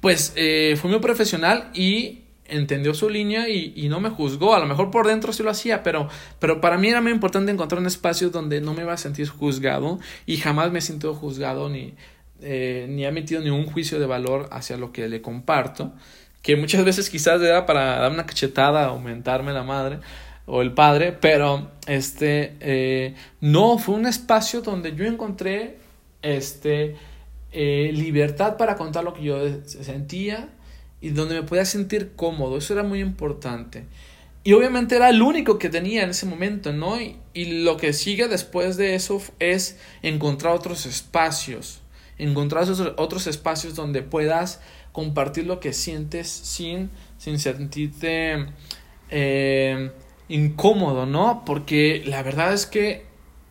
pues 0.00 0.32
eh, 0.36 0.78
fue 0.80 0.90
muy 0.90 1.00
profesional 1.00 1.70
y 1.74 2.20
entendió 2.46 2.94
su 2.94 3.10
línea 3.10 3.50
y, 3.50 3.86
no 3.90 4.00
me 4.00 4.08
juzgó. 4.08 4.54
A 4.54 4.58
lo 4.58 4.64
mejor 4.64 4.90
por 4.90 5.06
dentro 5.06 5.34
sí 5.34 5.42
lo 5.42 5.50
hacía, 5.50 5.82
pero, 5.82 6.08
pero 6.38 6.62
para 6.62 6.78
mí 6.78 6.88
era 6.88 7.02
muy 7.02 7.12
importante 7.12 7.52
encontrar 7.52 7.78
un 7.78 7.86
espacio 7.86 8.30
donde 8.30 8.62
no 8.62 8.72
me 8.72 8.84
iba 8.84 8.94
a 8.94 8.96
sentir 8.96 9.28
juzgado 9.28 10.00
y 10.24 10.38
jamás 10.38 10.72
me 10.72 10.78
he 10.78 10.82
sentido 10.82 11.12
juzgado 11.12 11.68
ni, 11.68 11.92
eh, 12.40 12.86
ni 12.88 13.04
ha 13.04 13.10
emitido 13.10 13.42
ningún 13.42 13.66
juicio 13.66 14.00
de 14.00 14.06
valor 14.06 14.48
hacia 14.50 14.76
lo 14.78 14.92
que 14.92 15.08
le 15.08 15.22
comparto, 15.22 15.92
que 16.42 16.56
muchas 16.56 16.84
veces 16.84 17.08
quizás 17.08 17.40
era 17.40 17.64
para 17.66 18.00
dar 18.00 18.12
una 18.12 18.26
cachetada, 18.26 18.86
aumentarme 18.86 19.52
la 19.52 19.62
madre 19.62 20.00
o 20.44 20.60
el 20.60 20.72
padre, 20.72 21.12
pero 21.12 21.70
este 21.86 22.56
eh, 22.60 23.14
no 23.40 23.78
fue 23.78 23.94
un 23.94 24.06
espacio 24.06 24.60
donde 24.60 24.94
yo 24.94 25.04
encontré 25.04 25.78
este 26.20 26.96
eh, 27.52 27.90
libertad 27.94 28.56
para 28.56 28.76
contar 28.76 29.04
lo 29.04 29.14
que 29.14 29.22
yo 29.22 29.38
sentía 29.64 30.48
y 31.00 31.10
donde 31.10 31.36
me 31.36 31.42
podía 31.42 31.64
sentir 31.64 32.12
cómodo, 32.16 32.58
eso 32.58 32.72
era 32.72 32.82
muy 32.82 33.00
importante. 33.00 33.84
Y 34.44 34.54
obviamente 34.54 34.96
era 34.96 35.08
el 35.08 35.22
único 35.22 35.56
que 35.56 35.68
tenía 35.68 36.02
en 36.02 36.10
ese 36.10 36.26
momento, 36.26 36.72
¿no? 36.72 37.00
Y, 37.00 37.16
y 37.32 37.62
lo 37.62 37.76
que 37.76 37.92
sigue 37.92 38.26
después 38.26 38.76
de 38.76 38.96
eso 38.96 39.22
es 39.38 39.78
encontrar 40.02 40.54
otros 40.54 40.84
espacios 40.86 41.82
encontrar 42.18 42.66
otros 42.96 43.26
espacios 43.26 43.74
donde 43.74 44.02
puedas 44.02 44.60
compartir 44.92 45.46
lo 45.46 45.58
que 45.58 45.72
sientes 45.72 46.28
sin, 46.28 46.90
sin 47.18 47.38
sentirte 47.38 48.46
eh, 49.10 49.90
incómodo, 50.28 51.06
¿no? 51.06 51.42
Porque 51.44 52.02
la 52.06 52.22
verdad 52.22 52.52
es 52.52 52.66
que 52.66 53.04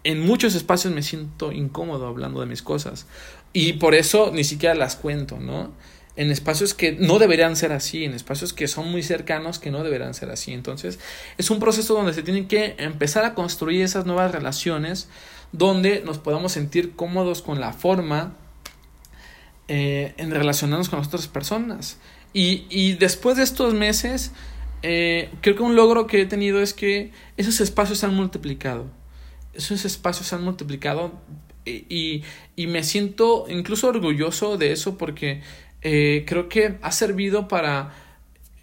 en 0.04 0.20
muchos 0.20 0.56
espacios 0.56 0.94
me 0.94 1.04
siento 1.04 1.52
incómodo 1.52 2.08
hablando 2.08 2.40
de 2.40 2.48
mis 2.48 2.62
cosas 2.62 3.06
y 3.54 3.74
por 3.74 3.94
eso 3.96 4.32
ni 4.34 4.44
siquiera 4.44 4.76
las 4.76 4.96
cuento, 4.96 5.40
¿no? 5.40 5.72
En 6.16 6.30
espacios 6.30 6.74
que 6.74 6.92
no 6.92 7.20
deberían 7.20 7.56
ser 7.56 7.72
así, 7.72 8.04
en 8.04 8.14
espacios 8.14 8.54
que 8.54 8.68
son 8.68 8.92
muy 8.92 9.02
cercanos 9.02 9.60
que 9.60 9.72
no 9.72 9.84
deberían 9.84 10.14
ser 10.14 10.30
así. 10.30 10.54
Entonces, 10.54 11.00
es 11.38 11.50
un 11.50 11.60
proceso 11.60 11.94
donde 11.94 12.14
se 12.14 12.22
tienen 12.22 12.48
que 12.48 12.76
empezar 12.80 13.24
a 13.24 13.34
construir 13.34 13.82
esas 13.82 14.06
nuevas 14.06 14.32
relaciones 14.32 15.08
donde 15.54 16.02
nos 16.06 16.18
podamos 16.18 16.52
sentir 16.52 16.96
cómodos 16.96 17.42
con 17.42 17.60
la 17.60 17.74
forma 17.74 18.36
eh, 19.68 20.14
en 20.18 20.32
relacionarnos 20.32 20.90
con 20.90 21.00
otras 21.00 21.28
personas. 21.28 22.00
Y, 22.34 22.66
y 22.70 22.94
después 22.94 23.38
de 23.38 23.44
estos 23.44 23.74
meses, 23.74 24.32
eh, 24.84 25.30
creo 25.42 25.56
que 25.56 25.64
un 25.64 25.76
logro 25.76 26.08
que 26.08 26.22
he 26.22 26.26
tenido 26.26 26.62
es 26.62 26.74
que 26.74 27.12
esos 27.38 27.60
espacios 27.62 28.00
se 28.00 28.06
han 28.06 28.16
multiplicado. 28.16 28.86
Esos 29.54 29.86
espacios 29.86 30.28
se 30.28 30.36
han 30.36 30.44
multiplicado 30.44 31.12
y, 31.66 32.24
y, 32.56 32.68
me 32.68 32.84
siento 32.84 33.46
incluso 33.48 33.90
orgulloso 33.90 34.58
de 34.58 34.72
eso 34.72 34.98
porque 34.98 35.42
eh, 35.84 36.24
creo 36.26 36.50
que 36.50 36.80
ha 36.82 36.92
servido 36.92 37.48
para 37.48 37.94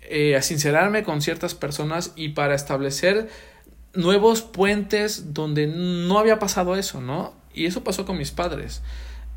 eh, 0.02 0.36
sincerarme 0.42 1.04
con 1.04 1.22
ciertas 1.22 1.54
personas 1.54 2.12
y 2.16 2.30
para 2.30 2.54
establecer 2.56 3.28
nuevos 3.94 4.42
puentes 4.42 5.32
donde 5.32 5.66
no 5.68 6.18
había 6.18 6.38
pasado 6.38 6.74
eso, 6.76 7.00
¿no? 7.00 7.34
Y 7.54 7.66
eso 7.66 7.84
pasó 7.84 8.04
con 8.04 8.18
mis 8.18 8.32
padres 8.32 8.82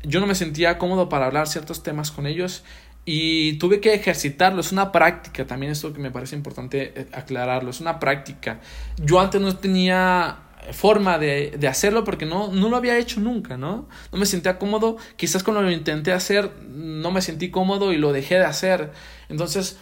yo 0.02 0.20
no 0.20 0.26
me 0.26 0.34
sentía 0.34 0.78
cómodo 0.78 1.08
para 1.08 1.26
hablar 1.26 1.48
ciertos 1.48 1.82
temas 1.82 2.10
con 2.10 2.26
ellos 2.26 2.64
y 3.04 3.54
tuve 3.54 3.80
que 3.80 3.94
ejercitarlo, 3.94 4.60
es 4.60 4.70
una 4.70 4.92
práctica, 4.92 5.46
también 5.46 5.72
esto 5.72 5.92
que 5.92 6.00
me 6.00 6.10
parece 6.10 6.36
importante 6.36 6.92
eh, 6.94 7.06
aclararlo, 7.12 7.70
es 7.70 7.80
una 7.80 7.98
práctica. 7.98 8.60
Yo 8.96 9.20
antes 9.20 9.40
no 9.40 9.56
tenía 9.56 10.38
forma 10.70 11.18
de, 11.18 11.54
de, 11.58 11.66
hacerlo 11.66 12.04
porque 12.04 12.24
no, 12.24 12.52
no 12.52 12.68
lo 12.68 12.76
había 12.76 12.96
hecho 12.96 13.20
nunca, 13.20 13.56
¿no? 13.56 13.88
No 14.12 14.18
me 14.18 14.26
sentía 14.26 14.58
cómodo, 14.58 14.96
quizás 15.16 15.42
cuando 15.42 15.62
lo 15.62 15.72
intenté 15.72 16.12
hacer 16.12 16.52
no 16.68 17.10
me 17.10 17.20
sentí 17.20 17.50
cómodo 17.50 17.92
y 17.92 17.96
lo 17.96 18.12
dejé 18.12 18.36
de 18.36 18.44
hacer. 18.44 18.92
Entonces, 19.28 19.78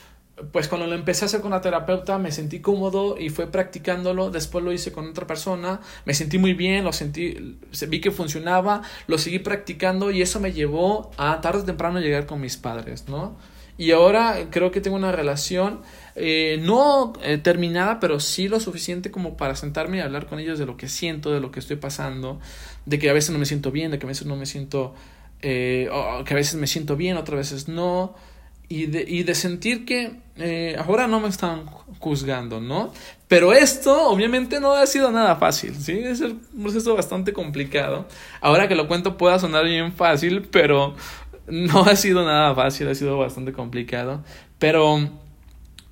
pues 0.53 0.69
cuando 0.69 0.87
lo 0.87 0.95
empecé 0.95 1.25
a 1.25 1.27
hacer 1.27 1.41
con 1.41 1.51
la 1.51 1.61
terapeuta 1.61 2.19
me 2.19 2.33
sentí 2.33 2.61
cómodo 2.61 3.17
y 3.19 3.31
fue 3.31 3.47
practicándolo, 3.47 4.31
después 4.31 4.65
lo 4.65 4.73
hice 4.73 4.93
con 4.93 5.09
otra 5.09 5.27
persona, 5.27 5.81
me 6.05 6.15
sentí 6.15 6.39
muy 6.39 6.55
bien, 6.55 6.85
lo 6.85 6.93
sentí, 6.93 7.59
vi 7.89 8.01
que 8.01 8.11
funcionaba, 8.11 8.83
lo 9.07 9.19
seguí 9.19 9.39
practicando 9.39 10.11
y 10.11 10.23
eso 10.23 10.41
me 10.41 10.53
llevó 10.53 11.11
a 11.17 11.41
tarde 11.41 11.61
o 11.61 11.65
temprano 11.65 12.01
llegar 12.01 12.27
con 12.27 12.41
mis 12.41 12.57
padres, 12.57 13.09
¿no? 13.09 13.37
y 13.81 13.93
ahora 13.93 14.49
creo 14.51 14.71
que 14.71 14.83
tengo 14.83 14.99
una 14.99 15.11
relación 15.11 15.81
eh, 16.15 16.61
no 16.61 17.15
eh, 17.23 17.39
terminada, 17.39 17.99
pero 17.99 18.21
sí 18.21 18.47
lo 18.47 18.61
suficiente 18.61 19.11
como 19.11 19.39
para 19.39 19.57
sentarme 19.57 19.97
y 19.97 20.01
hablar 20.01 20.27
con 20.27 20.39
ellos 20.39 20.59
de 20.59 20.67
lo 20.67 20.77
que 20.77 20.87
siento, 20.87 21.33
de 21.33 21.41
lo 21.41 21.51
que 21.51 21.61
estoy 21.61 21.77
pasando, 21.77 22.41
de 22.85 22.99
que 22.99 23.09
a 23.09 23.15
veces 23.15 23.31
no 23.31 23.39
me 23.39 23.47
siento 23.47 23.71
bien, 23.71 23.91
de 23.91 23.99
que 23.99 24.05
a 24.05 24.09
veces 24.09 24.27
no 24.27 24.37
me 24.37 24.45
siento, 24.45 24.95
eh, 25.41 25.89
que 26.27 26.35
a 26.35 26.37
veces 26.37 26.57
me 26.57 26.67
siento 26.67 26.95
bien, 26.95 27.17
otras 27.17 27.39
veces 27.39 27.69
no, 27.69 28.15
y 28.71 28.87
de, 28.87 29.05
y 29.07 29.25
de 29.25 29.35
sentir 29.35 29.85
que 29.85 30.21
ahora 30.79 31.09
no 31.09 31.21
me 31.21 31.29
están 31.29 31.67
juzgando, 31.99 32.61
¿no? 32.61 32.93
Pero 33.29 33.53
esto 33.53 34.09
obviamente 34.09 34.61
no 34.61 34.73
ha 34.73 34.87
sido 34.87 35.11
nada 35.11 35.37
fácil, 35.37 35.75
¿sí? 35.75 35.99
Es 35.99 36.21
un 36.21 36.41
proceso 36.63 36.95
bastante 36.95 37.33
complicado. 37.33 38.07
Ahora 38.41 38.69
que 38.69 38.77
lo 38.77 38.89
cuento 38.89 39.17
pueda 39.19 39.39
sonar 39.41 39.65
bien 39.65 39.93
fácil, 39.93 40.43
pero 40.51 40.95
no 41.49 41.83
ha 41.83 41.97
sido 41.97 42.25
nada 42.25 42.55
fácil, 42.55 42.89
ha 42.89 42.95
sido 42.95 43.19
bastante 43.19 43.53
complicado. 43.53 44.25
Pero 44.61 45.11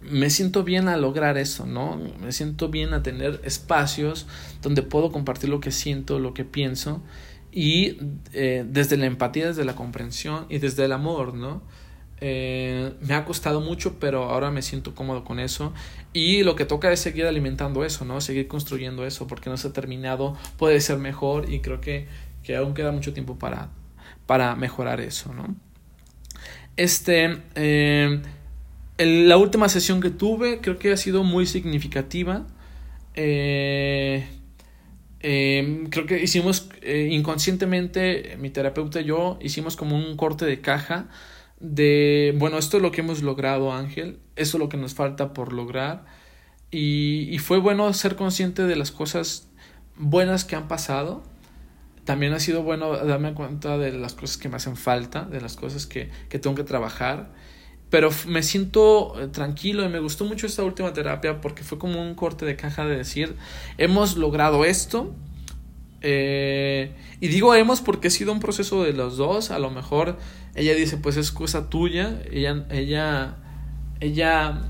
me 0.00 0.30
siento 0.30 0.62
bien 0.62 0.88
a 0.88 0.96
lograr 0.96 1.36
eso, 1.36 1.66
¿no? 1.66 2.00
Me 2.20 2.30
siento 2.30 2.68
bien 2.68 2.94
a 2.94 3.02
tener 3.02 3.40
espacios 3.44 4.28
donde 4.62 4.82
puedo 4.82 5.10
compartir 5.10 5.50
lo 5.50 5.60
que 5.60 5.72
siento, 5.72 6.20
lo 6.20 6.32
que 6.32 6.44
pienso 6.44 7.02
y 7.50 7.98
eh, 8.34 8.64
desde 8.68 8.96
la 8.96 9.06
empatía, 9.06 9.48
desde 9.48 9.64
la 9.64 9.74
comprensión 9.74 10.46
y 10.48 10.58
desde 10.58 10.84
el 10.84 10.92
amor, 10.92 11.34
¿no? 11.34 11.62
Eh, 12.20 12.94
me 13.00 13.14
ha 13.14 13.24
costado 13.24 13.61
mucho, 13.61 13.98
pero 14.00 14.24
ahora 14.24 14.50
me 14.50 14.62
siento 14.62 14.94
cómodo 14.94 15.24
con 15.24 15.38
eso. 15.38 15.72
Y 16.12 16.42
lo 16.42 16.57
que 16.57 16.64
toca 16.64 16.90
es 16.92 17.00
seguir 17.00 17.26
alimentando 17.26 17.85
eso, 17.85 18.04
¿no? 18.04 18.20
Seguir 18.20 18.48
construyendo 18.48 19.07
eso, 19.07 19.26
porque 19.26 19.50
no 19.50 19.57
se 19.57 19.68
ha 19.68 19.72
terminado, 19.72 20.37
puede 20.57 20.81
ser 20.81 20.98
mejor 20.98 21.52
y 21.52 21.61
creo 21.61 21.81
que, 21.81 22.09
que 22.42 22.57
aún 22.57 22.74
queda 22.74 22.92
mucho 22.92 23.12
tiempo 23.12 23.38
para, 23.38 23.70
para 24.26 24.57
mejorar 24.57 25.00
eso, 25.00 25.33
¿no? 25.33 25.54
Este, 26.76 27.38
eh, 27.54 28.20
la 28.98 29.37
última 29.37 29.68
sesión 29.68 30.00
que 30.00 30.11
tuve 30.11 30.61
creo 30.61 30.78
que 30.78 30.92
ha 30.92 30.96
sido 30.96 31.24
muy 31.24 31.46
significativa. 31.46 32.46
Eh, 33.14 34.26
creo 35.20 36.07
que 36.07 36.22
hicimos 36.22 36.68
inconscientemente, 36.85 38.37
mi 38.38 38.50
terapeuta 38.50 39.00
y 39.00 39.04
yo 39.04 39.38
hicimos 39.40 39.76
como 39.76 39.96
un 39.96 40.16
corte 40.16 40.46
de 40.46 40.61
caja 40.61 41.09
de, 41.60 42.34
bueno, 42.36 42.58
esto 42.58 42.76
es 42.76 42.82
lo 42.82 42.92
que 42.92 43.00
hemos 43.00 43.22
logrado, 43.22 43.72
Ángel, 43.72 44.18
esto 44.36 44.56
es 44.56 44.60
lo 44.60 44.68
que 44.68 44.76
nos 44.76 44.94
falta 44.94 45.32
por 45.32 45.52
lograr. 45.52 46.04
Y, 46.70 47.28
y 47.30 47.38
fue 47.38 47.58
bueno 47.58 47.92
ser 47.92 48.16
consciente 48.16 48.64
de 48.64 48.76
las 48.76 48.90
cosas 48.92 49.48
buenas 49.96 50.44
que 50.44 50.56
han 50.56 50.68
pasado. 50.68 51.22
También 52.04 52.32
ha 52.32 52.40
sido 52.40 52.62
bueno 52.62 52.96
darme 52.96 53.34
cuenta 53.34 53.78
de 53.78 53.92
las 53.92 54.14
cosas 54.14 54.36
que 54.36 54.48
me 54.48 54.56
hacen 54.56 54.76
falta, 54.76 55.24
de 55.24 55.40
las 55.40 55.56
cosas 55.56 55.86
que, 55.86 56.10
que 56.28 56.38
tengo 56.38 56.56
que 56.56 56.64
trabajar 56.64 57.30
pero 57.90 58.10
me 58.26 58.42
siento 58.42 59.20
eh, 59.20 59.28
tranquilo 59.28 59.84
y 59.84 59.88
me 59.88 59.98
gustó 59.98 60.24
mucho 60.24 60.46
esta 60.46 60.62
última 60.62 60.92
terapia 60.92 61.40
porque 61.40 61.62
fue 61.62 61.78
como 61.78 62.02
un 62.02 62.14
corte 62.14 62.44
de 62.44 62.56
caja 62.56 62.86
de 62.86 62.96
decir, 62.96 63.36
hemos 63.78 64.16
logrado 64.16 64.64
esto. 64.64 65.14
Eh, 66.00 66.94
y 67.20 67.26
digo 67.26 67.54
hemos 67.56 67.80
porque 67.80 68.06
ha 68.06 68.10
sido 68.10 68.32
un 68.32 68.40
proceso 68.40 68.84
de 68.84 68.92
los 68.92 69.16
dos. 69.16 69.50
A 69.50 69.58
lo 69.58 69.70
mejor 69.70 70.18
ella 70.58 70.74
dice, 70.74 70.96
pues 70.96 71.16
es 71.16 71.32
cosa 71.32 71.70
tuya. 71.70 72.20
Ella, 72.30 72.66
ella, 72.70 73.36
ella 74.00 74.62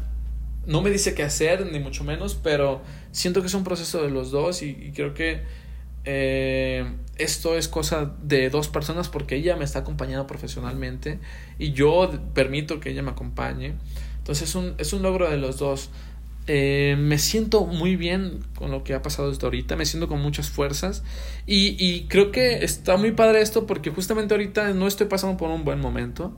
no 0.66 0.82
me 0.82 0.90
dice 0.90 1.14
qué 1.14 1.22
hacer, 1.22 1.70
ni 1.72 1.80
mucho 1.80 2.04
menos, 2.04 2.34
pero 2.34 2.82
siento 3.12 3.40
que 3.40 3.46
es 3.46 3.54
un 3.54 3.64
proceso 3.64 4.02
de 4.02 4.10
los 4.10 4.30
dos 4.30 4.62
y 4.62 4.92
creo 4.94 5.14
que 5.14 5.42
eh, 6.10 6.86
esto 7.16 7.56
es 7.56 7.68
cosa 7.68 8.14
de 8.22 8.48
dos 8.48 8.68
personas 8.68 9.10
porque 9.10 9.36
ella 9.36 9.56
me 9.56 9.64
está 9.64 9.80
acompañando 9.80 10.26
profesionalmente 10.26 11.18
y 11.58 11.72
yo 11.72 12.10
permito 12.32 12.80
que 12.80 12.90
ella 12.90 13.02
me 13.02 13.10
acompañe. 13.10 13.74
Entonces 14.16 14.48
es 14.48 14.54
un, 14.54 14.74
es 14.78 14.94
un 14.94 15.02
logro 15.02 15.30
de 15.30 15.36
los 15.36 15.58
dos. 15.58 15.90
Eh, 16.48 16.96
me 16.98 17.18
siento 17.18 17.66
muy 17.66 17.96
bien 17.96 18.40
con 18.56 18.70
lo 18.70 18.82
que 18.82 18.94
ha 18.94 19.02
pasado 19.02 19.30
hasta 19.30 19.46
ahorita, 19.46 19.76
me 19.76 19.84
siento 19.84 20.08
con 20.08 20.20
muchas 20.20 20.48
fuerzas 20.48 21.04
y, 21.46 21.76
y, 21.78 22.06
creo 22.08 22.32
que 22.32 22.64
está 22.64 22.96
muy 22.96 23.12
padre 23.12 23.42
esto 23.42 23.66
porque 23.66 23.90
justamente 23.90 24.32
ahorita 24.32 24.72
no 24.72 24.86
estoy 24.86 25.08
pasando 25.08 25.36
por 25.36 25.50
un 25.50 25.64
buen 25.64 25.78
momento, 25.78 26.34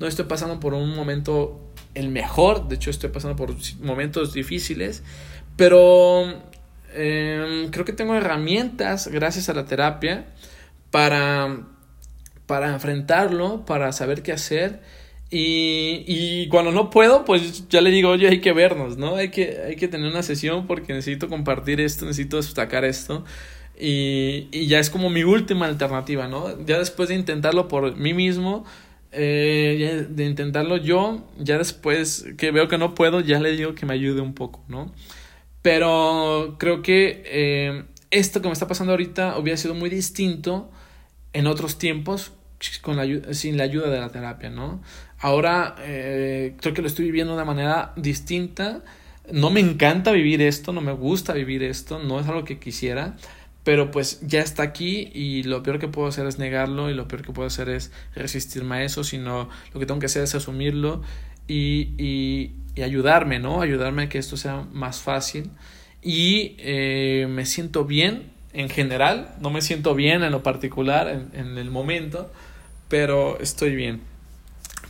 no 0.00 0.08
estoy 0.08 0.24
pasando 0.24 0.58
por 0.58 0.74
un 0.74 0.94
momento 0.96 1.60
el 1.94 2.08
mejor, 2.08 2.66
de 2.66 2.74
hecho 2.74 2.90
estoy 2.90 3.10
pasando 3.10 3.36
por 3.36 3.54
momentos 3.80 4.32
difíciles, 4.34 5.04
pero 5.56 6.42
Em, 6.94 7.70
creo 7.70 7.84
que 7.84 7.92
tengo 7.92 8.14
herramientas 8.14 9.08
gracias 9.08 9.48
a 9.48 9.54
la 9.54 9.64
terapia 9.64 10.26
para, 10.90 11.62
para 12.46 12.70
enfrentarlo, 12.70 13.64
para 13.64 13.92
saber 13.92 14.22
qué 14.22 14.32
hacer. 14.32 14.80
Y, 15.34 16.04
y, 16.06 16.48
cuando 16.48 16.72
no 16.72 16.90
puedo, 16.90 17.24
pues 17.24 17.66
ya 17.70 17.80
le 17.80 17.90
digo, 17.90 18.10
oye, 18.10 18.28
hay 18.28 18.42
que 18.42 18.52
vernos, 18.52 18.98
¿no? 18.98 19.16
Hay 19.16 19.30
que, 19.30 19.62
hay 19.66 19.76
que 19.76 19.88
tener 19.88 20.10
una 20.10 20.22
sesión 20.22 20.66
porque 20.66 20.92
necesito 20.92 21.30
compartir 21.30 21.80
esto, 21.80 22.04
necesito 22.04 22.36
destacar 22.36 22.84
esto. 22.84 23.24
Y, 23.80 24.48
y 24.52 24.66
ya 24.66 24.78
es 24.78 24.90
como 24.90 25.08
mi 25.08 25.24
última 25.24 25.64
alternativa, 25.64 26.28
¿no? 26.28 26.62
Ya 26.66 26.78
después 26.78 27.08
de 27.08 27.14
intentarlo 27.14 27.66
por 27.66 27.96
mí 27.96 28.12
mismo, 28.12 28.66
eh, 29.10 30.06
de 30.06 30.24
intentarlo 30.26 30.76
yo, 30.76 31.24
ya 31.38 31.56
después 31.56 32.26
que 32.36 32.50
veo 32.50 32.68
que 32.68 32.76
no 32.76 32.94
puedo, 32.94 33.20
ya 33.20 33.40
le 33.40 33.52
digo 33.56 33.74
que 33.74 33.86
me 33.86 33.94
ayude 33.94 34.20
un 34.20 34.34
poco, 34.34 34.62
¿no? 34.68 34.92
Pero 35.62 36.56
creo 36.58 36.82
que 36.82 37.22
eh, 37.24 37.84
esto 38.10 38.42
que 38.42 38.48
me 38.48 38.52
está 38.52 38.68
pasando 38.68 38.92
ahorita 38.92 39.38
hubiera 39.38 39.56
sido 39.56 39.74
muy 39.74 39.88
distinto 39.88 40.70
en 41.32 41.46
otros 41.46 41.78
tiempos 41.78 42.32
con 42.80 42.96
la, 42.96 43.34
sin 43.34 43.56
la 43.56 43.64
ayuda 43.64 43.90
de 43.90 44.00
la 44.00 44.10
terapia, 44.10 44.50
¿no? 44.50 44.82
Ahora 45.18 45.76
eh, 45.80 46.56
creo 46.60 46.74
que 46.74 46.82
lo 46.82 46.88
estoy 46.88 47.06
viviendo 47.06 47.32
de 47.32 47.42
una 47.42 47.44
manera 47.44 47.92
distinta. 47.96 48.82
No 49.30 49.50
me 49.50 49.60
encanta 49.60 50.10
vivir 50.12 50.42
esto, 50.42 50.72
no 50.72 50.80
me 50.80 50.92
gusta 50.92 51.32
vivir 51.32 51.62
esto, 51.62 51.98
no 52.00 52.18
es 52.18 52.26
algo 52.26 52.44
que 52.44 52.58
quisiera, 52.58 53.16
pero 53.64 53.92
pues 53.92 54.20
ya 54.26 54.40
está 54.40 54.64
aquí 54.64 55.10
y 55.14 55.44
lo 55.44 55.62
peor 55.62 55.78
que 55.78 55.86
puedo 55.86 56.08
hacer 56.08 56.26
es 56.26 56.38
negarlo 56.38 56.90
y 56.90 56.94
lo 56.94 57.06
peor 57.06 57.22
que 57.22 57.32
puedo 57.32 57.46
hacer 57.46 57.68
es 57.68 57.92
resistirme 58.14 58.76
a 58.76 58.84
eso, 58.84 59.04
sino 59.04 59.48
lo 59.72 59.78
que 59.78 59.86
tengo 59.86 60.00
que 60.00 60.06
hacer 60.06 60.24
es 60.24 60.34
asumirlo 60.34 61.02
y, 61.46 61.90
y, 61.98 62.54
ayudarme, 62.82 63.38
¿no? 63.38 63.60
Ayudarme 63.60 64.04
a 64.04 64.08
que 64.08 64.18
esto 64.18 64.36
sea 64.36 64.66
más 64.72 65.00
fácil. 65.00 65.50
Y 66.02 66.56
eh, 66.58 67.26
me 67.28 67.46
siento 67.46 67.84
bien 67.84 68.32
en 68.52 68.68
general, 68.68 69.34
no 69.40 69.50
me 69.50 69.62
siento 69.62 69.94
bien 69.94 70.22
en 70.22 70.32
lo 70.32 70.42
particular, 70.42 71.08
en, 71.08 71.30
en, 71.38 71.58
el 71.58 71.70
momento, 71.70 72.32
pero 72.92 73.40
estoy 73.40 73.74
bien. 73.74 74.02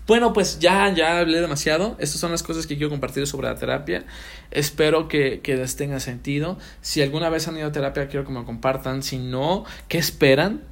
Bueno, 0.09 0.33
pues 0.33 0.59
ya, 0.59 0.93
ya 0.93 1.21
hablé 1.21 1.41
demasiado. 1.41 1.95
Estas 2.01 2.21
son 2.21 2.33
las 2.33 2.43
cosas 2.43 2.67
que 2.67 2.75
quiero 2.77 2.91
compartir 2.91 3.25
sobre 3.29 3.47
la 3.47 3.55
terapia. 3.55 4.05
Espero 4.51 5.07
que, 5.07 5.39
que 5.41 5.55
les 5.55 5.77
tenga 5.77 6.01
sentido. 6.01 6.59
Si 6.81 7.01
alguna 7.01 7.31
vez 7.31 7.47
han 7.47 7.57
ido 7.57 7.69
a 7.69 7.73
terapia, 7.73 8.09
quiero 8.09 8.27
que 8.27 8.33
me 8.33 8.45
compartan. 8.45 9.05
Si 9.05 9.19
no, 9.19 9.65
¿qué 9.87 9.99
esperan? 9.99 10.63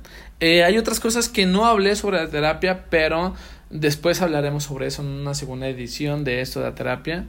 Eh, 0.40 0.64
hay 0.64 0.77
otras 0.77 0.99
cosas 0.99 1.29
que 1.29 1.47
no 1.47 1.66
hablé 1.66 1.95
sobre 1.95 2.16
la 2.16 2.29
terapia, 2.29 2.87
pero 2.90 3.35
Después 3.71 4.21
hablaremos 4.21 4.64
sobre 4.64 4.88
eso 4.88 5.03
en 5.03 5.09
una 5.09 5.33
segunda 5.35 5.69
edición 5.69 6.25
de 6.25 6.40
esto 6.40 6.59
de 6.59 6.66
la 6.66 6.75
terapia, 6.75 7.27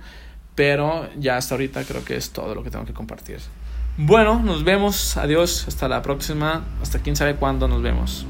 pero 0.56 1.08
ya 1.20 1.38
hasta 1.38 1.54
ahorita 1.54 1.84
creo 1.84 2.04
que 2.04 2.16
es 2.16 2.32
todo 2.32 2.56
lo 2.56 2.64
que 2.64 2.72
tengo 2.72 2.84
que 2.84 2.94
compartir. 2.94 3.38
Bueno, 3.98 4.42
nos 4.42 4.64
vemos, 4.64 5.18
adiós, 5.18 5.68
hasta 5.68 5.88
la 5.88 6.02
próxima, 6.02 6.66
hasta 6.82 6.98
quién 6.98 7.16
sabe 7.16 7.36
cuándo 7.36 7.68
nos 7.68 7.84
vemos. 7.84 8.26